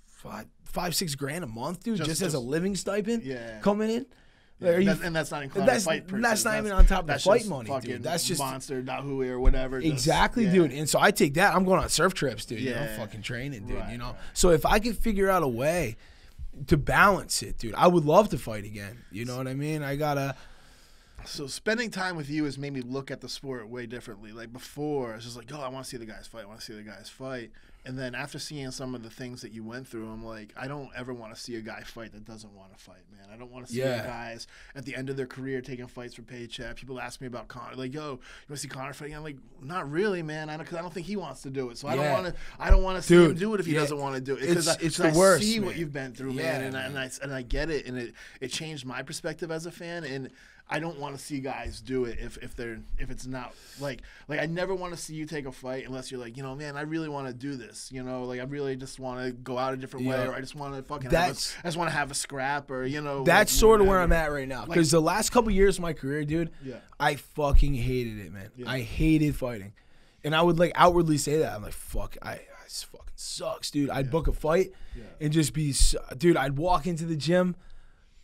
[0.08, 3.60] five five six grand a month dude just, Just- as a living stipend Yeah.
[3.60, 4.06] coming in
[4.60, 6.24] Yeah, that- and that's not including that's- fight purchase.
[6.24, 8.02] that's not even on top of the fight money, dude.
[8.04, 9.82] That's just- monster Da Hui or whatever.
[9.82, 10.52] just- Exactly, yeah.
[10.54, 10.72] dude.
[10.72, 11.54] And so I take that.
[11.54, 12.60] I'm going on surf trips, dude.
[12.62, 12.98] You know, Yeah.
[12.98, 13.78] fucking training, dude.
[13.78, 14.12] Right, you know.
[14.12, 14.16] right.
[14.34, 15.98] So if I could figure out a way
[16.68, 19.04] to balance it, dude, I would love to fight again.
[19.12, 19.84] You know what I mean?
[19.84, 20.36] I gotta.
[21.26, 24.32] So spending time with you has made me look at the sport way differently.
[24.34, 26.44] Like before, it's just like, oh, I want to see the guys fight.
[26.44, 27.52] I want to see the guys fight.
[27.86, 30.68] And then after seeing some of the things that you went through, I'm like, I
[30.70, 33.28] don't ever want to see a guy fight that doesn't want to fight, man.
[33.34, 34.06] I don't want to see Yeah.
[34.06, 36.78] guys at the end of their career taking fights for paycheck.
[36.78, 38.22] People ask me about Conor, like, yo, you want
[38.52, 39.16] to see Conor fighting?
[39.18, 40.50] I'm like, not really, man.
[40.50, 41.78] I don't, cause I don't think he wants to do it.
[41.78, 42.36] So I don't want to.
[42.58, 43.82] I don't want to see him do it if he yeah.
[43.82, 44.44] doesn't want to do it.
[44.44, 46.84] It's- Because I, it's the I worst, see what you've been through, man, and, I,
[46.84, 46.98] and.
[46.98, 50.30] I and I get it, and it it changed my perspective as a fan, and
[50.70, 54.02] I don't want to see guys do it if, if they're if it's not like
[54.28, 56.56] like I never want to see you take a fight unless you're like you know
[56.56, 59.32] man I really want to do this you know like I really just want to
[59.34, 61.68] go out a different way or I just want to fucking have That's- a, I
[61.68, 64.00] just want to have a scrap or you know That's like, sort of where.
[64.00, 64.66] I'm at right now.
[64.66, 66.78] Because the last couple years of my career, dude, Yeah.
[67.00, 68.50] I fucking hated it, man.
[68.56, 68.70] Yeah.
[68.70, 69.74] I hated fighting,
[70.24, 71.54] and I would like outwardly say that.
[71.54, 73.90] I'm like, fuck, I, I this fucking sucks, dude.
[73.92, 75.04] I'd book a fight Yeah.
[75.22, 75.74] and just be,
[76.18, 76.38] dude.
[76.38, 77.56] I'd walk into the gym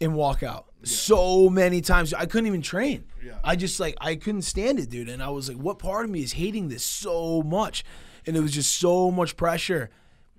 [0.01, 2.13] and walk out so many times.
[2.13, 3.05] I couldn't even train.
[3.23, 3.39] Yeah.
[3.43, 5.09] I just like I couldn't stand it, dude.
[5.09, 7.83] And I was like, what part of me is hating this so much?
[8.25, 9.89] And it was just so much pressure.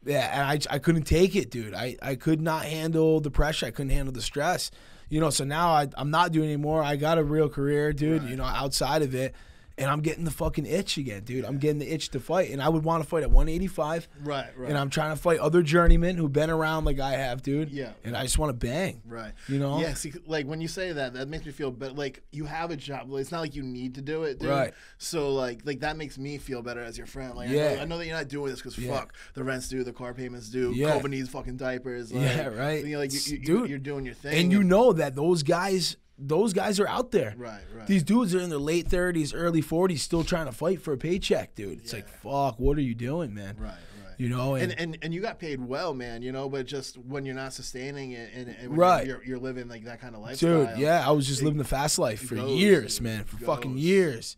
[0.04, 1.74] Yeah, and I, I couldn't take it, dude.
[1.74, 3.66] I, I could not handle the pressure.
[3.66, 4.70] I couldn't handle the stress.
[5.10, 6.82] You know, so now I, I'm not doing anymore.
[6.82, 9.34] I got a real career, dude, you know, outside of it.
[9.80, 11.44] And I'm getting the fucking itch again, dude.
[11.44, 12.50] I'm getting the itch to fight.
[12.50, 14.08] And I would want to fight at 185.
[14.22, 17.42] right right And I'm trying to fight other journeymen who've been around like I have,
[17.42, 17.70] dude.
[17.70, 17.92] Yeah.
[18.04, 19.00] And I just want to bang.
[19.06, 19.32] Right.
[19.48, 19.80] You know?
[19.80, 19.94] Yeah.
[19.94, 21.94] See, like when you say that, that makes me feel better.
[21.94, 23.10] Like you have a job.
[23.10, 24.50] Like, it's not like you need to do it, dude.
[24.50, 24.74] Right.
[24.98, 27.34] So like, like that makes me feel better as your friend.
[27.34, 27.74] Like, I, Yeah.
[27.76, 28.94] know, I know that you're not doing this because Yeah.
[28.94, 30.90] fuck the rents due, the car payments due, Yeah.
[31.00, 32.12] Kova needs fucking diapers.
[32.12, 32.84] Like, Yeah, right.
[32.84, 33.70] You know, like you, you, Dude.
[33.70, 37.34] you're doing your thing, And you know that those guys, those guys are out there.
[37.36, 37.60] Right.
[37.74, 37.86] Right.
[37.86, 40.98] These dudes are in their late 30s, early 40s, still trying to fight for a
[40.98, 41.78] paycheck, dude.
[41.80, 43.56] It's like, fuck, what are you doing, man?
[43.58, 43.68] Right.
[43.70, 43.76] Right.
[44.18, 46.20] You know, and, and, and and you got paid well, man.
[46.20, 49.06] You know, but just when you're not sustaining it, and, and when Right.
[49.06, 51.64] you're, you're living like that kind of lifestyle, dude, yeah, I was just living the
[51.64, 53.04] fast life for goes, years, dude.
[53.04, 54.36] man, for It fucking years.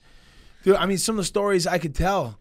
[0.63, 2.39] Dude, I mean, some of the stories I could tell,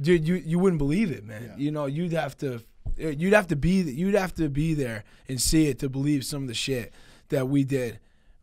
[0.00, 1.42] dude, you you wouldn't believe it, man.
[1.42, 1.56] Yeah.
[1.64, 2.62] You know, you'd have to,
[2.96, 6.42] you'd have to be, you'd have to be there and see it to believe some
[6.42, 6.92] of the shit
[7.30, 7.98] that we did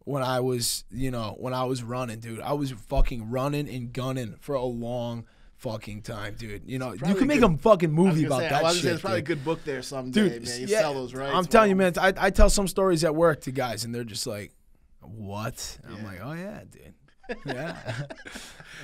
[0.05, 2.41] when I was, you know, when I was running, dude.
[2.41, 5.25] I was fucking running and gunning for a long
[5.57, 6.63] fucking time, dude.
[6.65, 8.81] You know, you can make good- a fucking movie about say, that I was shit.
[8.83, 9.31] say, there's probably dude.
[9.31, 10.47] a good book there someday, dude.
[10.47, 10.61] man.
[10.61, 11.33] You yeah, sell those rights.
[11.35, 11.93] I'm telling you, man.
[11.99, 14.51] I, I tell some stories at work to guys, and they're just like,
[15.01, 16.93] "What?" I'm like, "Oh yeah, dude.
[17.45, 17.77] Yeah,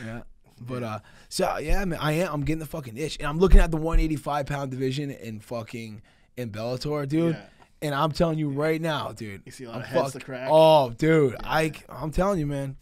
[0.06, 0.22] yeah."
[0.60, 1.00] But uh,
[1.30, 2.34] so yeah, man, I am.
[2.34, 6.02] I'm getting the fucking itch, and I'm looking at the 185 pound division in fucking
[6.38, 7.36] in Bellator, dude.
[7.36, 7.42] Yeah.
[7.82, 9.44] And I'm telling you right now, dude.
[9.46, 10.48] You see a lot I'm of heads to crack.
[10.52, 12.76] Oh, dude, I I'm telling you, man.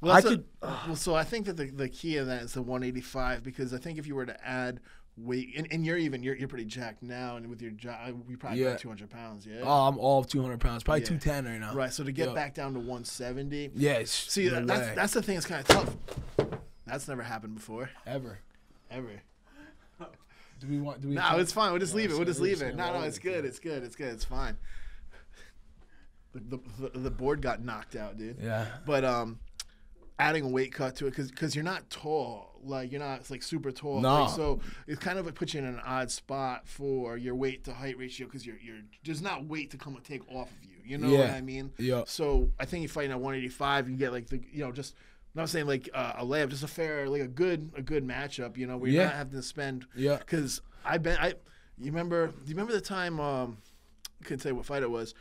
[0.00, 2.42] Well, I that's a- could- well, so I think that the, the key of that
[2.42, 4.80] is the 185 because I think if you were to add
[5.16, 8.34] weight, and, and you're even you're, you're pretty jacked now, and with your job, you
[8.34, 8.70] uh, probably Yeah.
[8.72, 9.60] got 200 pounds, yeah.
[9.62, 11.06] Oh, I'm all of 200 pounds, probably Yeah.
[11.18, 11.74] 210 right now.
[11.74, 11.92] right.
[11.92, 12.34] So to get Yeah.
[12.34, 14.02] back down to 170, Yeah.
[14.04, 15.36] see no that, that's that's the thing.
[15.38, 15.96] It's kind of tough.
[16.86, 18.40] That's never happened before, ever.
[18.90, 19.22] ever.
[20.58, 21.00] Do we want?
[21.00, 21.14] Do we?
[21.14, 21.70] No, it's fine.
[21.70, 22.14] We'll just leave it.
[22.14, 22.74] We'll just leave it.
[22.76, 23.44] No, no, it's good.
[23.44, 23.82] It's good.
[23.82, 24.12] It's good.
[24.12, 24.56] It's fine.
[26.34, 28.36] The, the, the board got knocked out, dude.
[28.40, 28.66] Yeah.
[28.84, 29.38] But um,
[30.18, 33.42] adding a weight cut to it because because you're not tall, like you're not like
[33.42, 34.00] super tall.
[34.00, 34.24] No.
[34.24, 37.74] Like, so it kind of puts you in an odd spot for your weight to
[37.74, 40.76] height ratio because you're you're there's not weight to come and take off of you.
[40.84, 41.72] You know what I mean?
[41.78, 42.04] Yeah.
[42.06, 44.94] So I think you fighting at 185, you get like the you know just.
[45.36, 48.06] I'm not saying like uh, a layup, just a fair, like a good, a good
[48.06, 48.56] matchup.
[48.56, 49.08] You know, where you're Yeah.
[49.08, 49.86] not having to spend.
[49.94, 50.16] Yeah.
[50.16, 51.34] Because I've been, I,
[51.78, 52.28] you remember?
[52.28, 53.20] Do you remember the time?
[53.20, 53.58] Um,
[54.20, 55.14] I couldn't say what fight it was,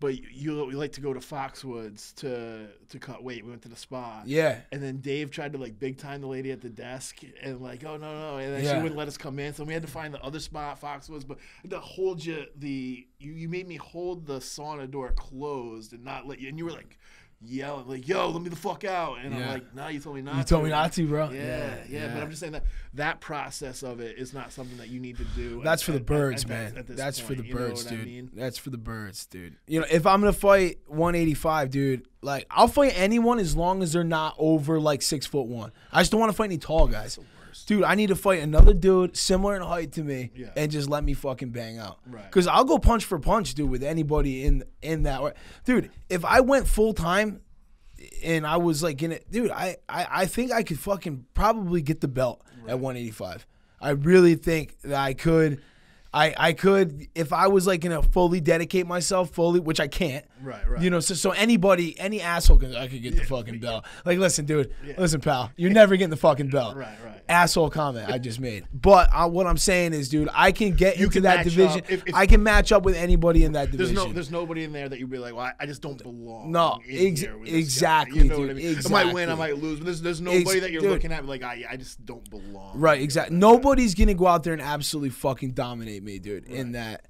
[0.00, 3.44] but you, you like to go to Foxwoods to to cut weight.
[3.44, 4.22] We went to the spa.
[4.24, 4.60] Yeah.
[4.72, 7.84] And then Dave tried to like big time the lady at the desk and like,
[7.84, 8.70] oh no no, and then Yeah.
[8.76, 11.26] she wouldn't let us come in, so we had to find the other spot Foxwoods.
[11.28, 11.38] But
[11.68, 16.26] to hold you the you you made me hold the sauna door closed and not
[16.26, 16.96] let you, and you were like
[17.40, 20.22] yelling like, yo, let me the fuck out, and I'm like, no, you told me
[20.22, 20.36] not.
[20.36, 20.64] You told to.
[20.64, 21.30] me not to, bro.
[21.30, 22.64] Yeah, yeah, but I'm just saying that
[22.94, 25.60] that process of it is not something that you need to do.
[25.62, 26.76] That's at- for the birds, at man.
[26.76, 28.06] at this That's for the birds, what I dude.
[28.06, 28.30] mean?
[28.34, 29.56] That's for the birds, dude.
[29.66, 33.92] You know, if I'm gonna fight 185, dude, like I'll fight anyone as long as
[33.92, 35.72] they're not over like six foot one.
[35.92, 37.18] I just don't want to fight any tall guys.
[37.66, 40.48] Dude, I need to fight another dude similar in height to me, Yeah.
[40.56, 41.98] and just let me fucking bang out.
[42.06, 42.24] Right.
[42.24, 45.32] Because I'll go punch for punch, dude, with anybody in in that way.
[45.64, 47.40] Dude, if I went full time,
[48.22, 51.82] and I was like in it, dude, I, I I think I could fucking probably
[51.82, 53.46] get the belt at 185.
[53.80, 55.62] I really think that I could.
[56.14, 60.24] I, I could if I was like gonna fully dedicate myself fully, which I can't.
[60.42, 60.80] Right, right.
[60.82, 63.84] You know, so so anybody, any asshole can I could get the fucking belt.
[64.04, 66.76] Like, listen, dude, listen, pal, you're never getting the fucking belt.
[66.76, 67.22] Right, right.
[67.28, 68.64] Asshole comment I just made.
[68.72, 71.82] But what I'm saying is, dude, I can get into can that division.
[71.88, 73.94] If- if- I can match up with anybody in that There's division.
[74.08, 76.52] no, there's nobody in there that you'd be like, well, I, I just don't belong.
[76.52, 78.78] No, ex- exactly, You know what I dude, mean?
[78.86, 80.90] I might win, I might lose, but there's, there's nobody that you're dude.
[80.90, 82.78] looking at like, I, I just don't belong.
[82.78, 83.36] Right, exactly.
[83.36, 86.46] Nobody's gonna go out there and absolutely fucking dominate me, dude.
[86.46, 87.06] In that,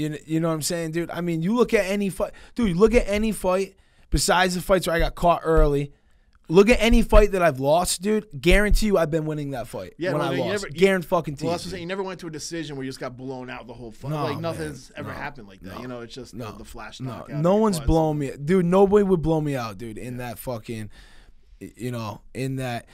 [0.00, 1.10] you know, you know what I'm saying, dude.
[1.10, 2.76] I mean, you look at any fight, dude.
[2.76, 3.76] Look at any fight
[4.10, 5.92] besides the fights where I got caught early.
[6.48, 8.26] Look at any fight that I've lost, dude.
[8.40, 10.50] Guarantee you, I've been winning that fight Yeah, when no, I you lost.
[10.50, 11.82] never- you- Guarantee fucking Well, that's what saying.
[11.82, 14.10] You never went to a decision where you just got blown out the whole fight.
[14.10, 14.42] No, like man.
[14.42, 15.14] nothing's ever No.
[15.14, 15.78] happened like that.
[15.80, 18.66] You know, it's just No, the, the flash no, no one's blown me, dude.
[18.66, 19.96] Nobody would blow me out, dude.
[19.96, 20.90] In that fucking,
[21.60, 22.86] you know, in that.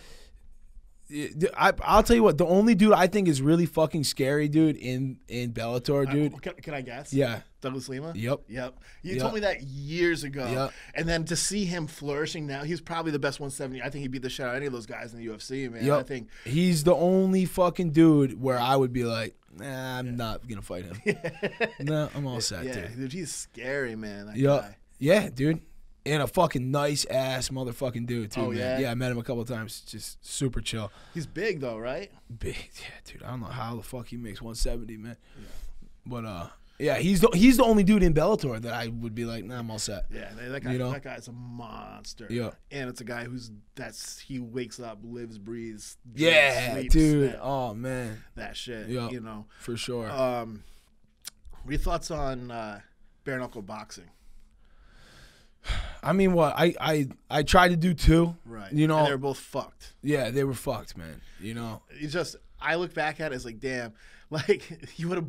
[1.10, 2.36] I, I'll tell you what.
[2.38, 6.34] The only dude I think is really fucking scary, dude, in in Bellator, dude.
[6.34, 7.12] Uh, Can, can I guess?
[7.12, 7.40] Yeah.
[7.60, 8.12] Douglas Lima?
[8.14, 8.40] Yep.
[8.48, 8.78] Yep.
[9.02, 9.20] You Yep.
[9.22, 10.46] told me that years ago.
[10.50, 10.72] Yep.
[10.94, 13.82] And then to see him flourishing now, he's probably the best 170.
[13.82, 15.70] I think he'd beat the shit out of any of those guys in the UFC,
[15.70, 15.84] man.
[15.84, 15.98] Yep.
[15.98, 20.46] I think he's the only fucking dude where I would be like, nah, I'm not
[20.48, 21.00] gonna fight him.
[21.80, 22.96] no, I'm all set, yeah, dude.
[22.96, 24.26] dude, he's scary, man.
[24.26, 24.60] That Yep.
[24.60, 24.76] guy.
[24.98, 25.60] Yeah, dude.
[26.06, 28.58] And a fucking nice ass motherfucking dude too, Oh, man.
[28.58, 28.78] yeah?
[28.78, 29.80] Yeah, I met him a couple of times.
[29.80, 30.92] Just super chill.
[31.14, 32.10] He's big though, right?
[32.38, 33.22] Big, yeah, dude.
[33.24, 35.16] I don't know how the fuck he makes 170, man.
[36.06, 36.46] But uh,
[36.78, 39.58] yeah, he's the he's the only dude in Bellator that I would be like, nah,
[39.58, 40.04] I'm all set.
[40.12, 40.72] Yeah, that- that guy.
[40.74, 40.92] You know?
[40.92, 42.26] That guy's a monster.
[42.30, 42.50] Yeah.
[42.70, 45.96] and it's a guy who's that's he wakes up, lives, breathes.
[46.14, 47.30] Yeah, sleeps, dude.
[47.32, 48.88] That, Oh man, that shit.
[48.88, 49.08] Yeah.
[49.10, 49.46] You know.
[49.58, 50.08] for sure.
[50.10, 50.62] Um,
[51.62, 52.80] what are your thoughts on uh,
[53.24, 54.10] bare knuckle boxing?
[56.02, 58.36] I mean, what I I I tried to do two.
[58.44, 58.72] Right.
[58.72, 59.94] You know, and they're both fucked.
[60.02, 61.20] yeah, they were fucked, man.
[61.40, 61.82] You know.
[61.90, 63.92] It's just I look back at it as like, damn,
[64.30, 65.28] like you would have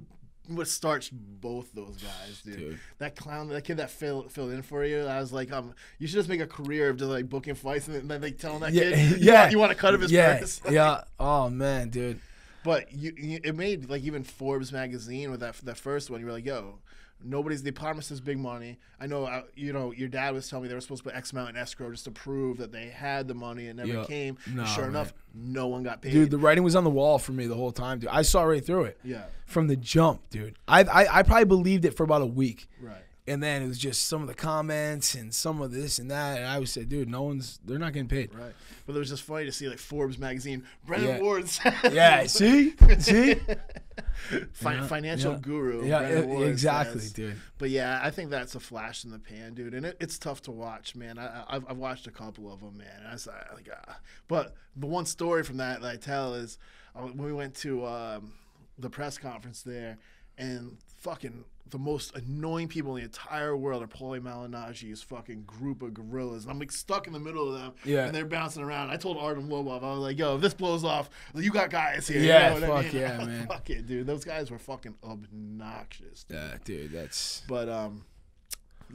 [0.50, 2.58] would starched both those guys, dude.
[2.58, 2.80] Dude.
[3.00, 6.08] That clown, that kid that filled filled in for you, I was like, um, you
[6.08, 8.72] should just make a career of just like booking fights and then like telling that
[8.72, 9.42] Yeah, kid, you yeah.
[9.42, 10.62] want, you want a cut of his yeah, purse.
[10.70, 11.02] yeah.
[11.20, 12.22] Oh man, dude.
[12.64, 16.20] But you, you, it made like even Forbes magazine with that that first one.
[16.22, 16.80] You were like, yo.
[17.24, 18.78] Nobody's they promised us big money.
[18.99, 19.91] I know, uh, you know.
[19.91, 22.05] Your dad was telling me they were supposed to put X amount in escrow just
[22.05, 23.68] to prove that they had the money.
[23.68, 24.05] and never Yeah.
[24.05, 24.38] came.
[24.45, 24.89] Sure man.
[24.91, 26.11] enough, no one got paid.
[26.11, 28.09] Dude, the writing was on the wall for me the whole time, dude.
[28.09, 28.99] I saw right through it.
[29.03, 30.57] yeah, From the jump, dude.
[30.68, 32.68] I, I I probably believed it for about a week.
[32.82, 33.01] right.
[33.28, 36.38] And then it was just some of the comments and some of this and that.
[36.38, 38.34] And I would say, dude, no one's, they're not getting paid.
[38.34, 38.54] Right.
[38.86, 41.20] But it was just funny to see like Forbes magazine, Brennan Yeah.
[41.22, 41.60] Ward's.
[41.92, 42.74] Yeah, see?
[43.00, 43.36] See?
[44.54, 45.40] Fi- Yeah, financial yeah.
[45.40, 45.86] guru.
[45.86, 47.36] Yeah, e- exactly, says- dude.
[47.58, 50.42] But yeah, I think that's a flash in the pan, dude, and it, it's tough
[50.44, 51.20] to watch, man.
[51.20, 52.88] I, I, I've, I've watched a couple of them, man.
[53.00, 53.98] And I was like, ah.
[54.28, 56.58] but the one story from that that I tell is
[56.96, 58.34] uh, when we went to um,
[58.80, 59.98] the press conference there,
[60.38, 65.82] and fucking the most annoying people in the entire world are Paulie Malignaggi's fucking group
[65.82, 66.43] of gorillas.
[66.45, 68.06] And I'm like stuck in the middle of them, Yeah.
[68.06, 68.89] and they're bouncing around.
[68.89, 72.08] I told Artem Lobov, I was like, yo, if this blows off, you got guys
[72.08, 72.22] here.
[72.22, 73.02] Yeah, you know what I fuck mean?
[73.02, 73.48] yeah, man.
[73.48, 74.08] fuck it, dude.
[74.08, 76.24] Those guys were fucking obnoxious.
[76.24, 76.38] dude.
[76.38, 78.06] Yeah, dude, that's But um,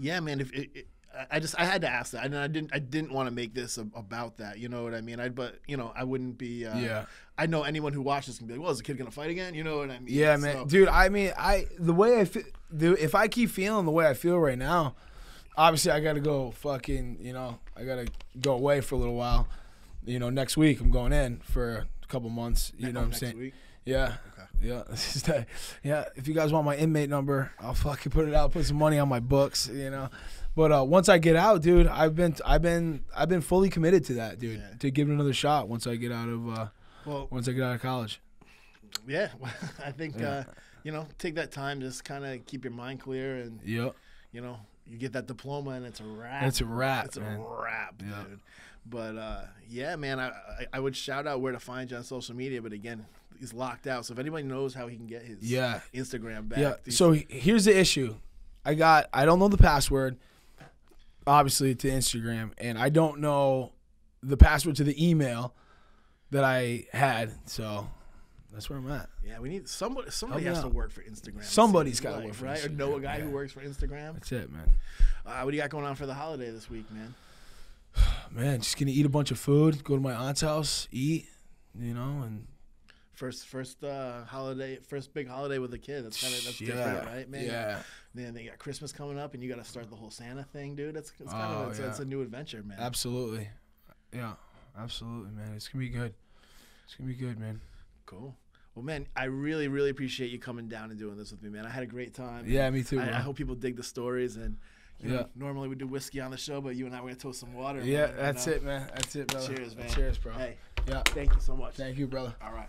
[0.01, 0.41] yeah, man.
[0.41, 0.87] If it, it,
[1.31, 3.55] I just I had to ask that, and I didn't I didn't want to make
[3.55, 4.59] this a, about that.
[4.59, 5.21] You know what I mean?
[5.21, 6.67] I but you know I wouldn't be.
[6.67, 7.05] Uh, Yeah.
[7.39, 9.55] I know anyone who watches can be like, well, is the kid gonna fight again?
[9.55, 10.09] You know what I mean?
[10.09, 10.89] Yeah, man, dude.
[10.89, 12.43] I mean, I the way I feel,
[12.77, 14.95] dude, if I keep feeling the way I feel right now,
[15.57, 18.07] obviously I got to go fucking, you know, I got to
[18.41, 19.49] go away for a little while.
[20.05, 22.73] You know, next week I'm going in for a couple months.
[22.77, 23.39] You know what I'm next saying?
[23.39, 23.55] week?
[23.85, 24.15] Yeah.
[24.63, 25.49] Yeah, this is that.
[25.83, 28.77] Yeah, if you guys want my inmate number, I'll fucking put it out, put some
[28.79, 30.09] money on my books, you know.
[30.55, 34.05] But uh, once I get out, dude, I've been, I've been, I've been fully committed
[34.07, 34.77] to that, dude, Yeah.
[34.81, 36.67] to give it another shot once I get out of, uh,
[37.07, 38.21] Well, once I get out of college.
[39.07, 39.29] yeah.
[39.85, 40.29] I think Yeah.
[40.31, 40.45] uh,
[40.85, 43.95] you know take that time, just kind of keep your mind clear, and Yep,
[44.33, 46.43] you know you get that diploma, and it's a wrap.
[46.43, 47.41] it's a wrap, It's man.
[47.41, 48.25] a wrap, Yeah.
[48.29, 48.41] dude.
[48.85, 52.03] But uh, yeah, man, I, I I would shout out where to find you on
[52.05, 53.07] social media, but again,
[53.43, 54.07] he's locked out.
[54.07, 55.81] So if anybody knows how he can get his Yeah.
[55.93, 56.75] Instagram back, Yeah.
[56.93, 58.15] So here's the issue.
[58.65, 60.17] I got I don't know the password
[61.27, 63.73] obviously to Instagram and I don't know
[64.23, 65.55] the password to the email
[66.31, 67.33] that I had.
[67.47, 67.89] So
[68.53, 69.09] that's where I'm at.
[69.27, 70.11] yeah, we need somebody.
[70.13, 71.43] Somebody has to work for Instagram.
[71.43, 74.15] Somebody's gotta work for right, or know a Instagram, guy who works for Instagram.
[74.15, 74.71] That's it, man.
[75.27, 77.15] Uh, what do you got going on for the holiday this week, man?
[78.31, 81.27] Man, just gonna eat a bunch of food, go to my aunt's house, eat,
[81.79, 82.47] you know, and
[83.23, 86.05] First, first uh, holiday, first big holiday with a kid.
[86.05, 87.45] That's kind of that's yeah, different, right, man?
[87.45, 87.79] Yeah.
[88.17, 90.75] Then they got Christmas coming up, and you got to start the whole Santa thing,
[90.75, 90.97] dude.
[90.97, 91.87] That's it's kind Oh, of it's, yeah.
[91.87, 92.79] it's a new adventure, man.
[92.81, 93.47] Absolutely.
[94.13, 94.33] Yeah.
[94.77, 95.53] Absolutely, man.
[95.55, 96.13] It's gonna be good.
[96.85, 97.61] It's gonna be good, man.
[98.07, 98.35] Cool.
[98.75, 101.65] Well, man, I really, really appreciate you coming down and doing this with me, man.
[101.65, 102.47] I had a great time.
[102.49, 102.99] Yeah, me too.
[102.99, 103.05] I.
[103.05, 104.57] I hope people dig the stories and.
[104.99, 105.25] You know, Yeah.
[105.37, 107.55] normally we do whiskey on the show, but you and I we're gonna toast some
[107.55, 107.83] water.
[107.85, 108.53] yeah, man, you that's know?
[108.55, 108.91] it, man.
[108.95, 109.55] That's it, brother.
[109.55, 109.89] Cheers, man.
[109.91, 110.33] Cheers, bro.
[110.33, 110.57] Hey,
[110.89, 111.03] Yeah.
[111.07, 111.75] thank you so much.
[111.75, 112.35] Thank you, brother.
[112.43, 112.69] All right.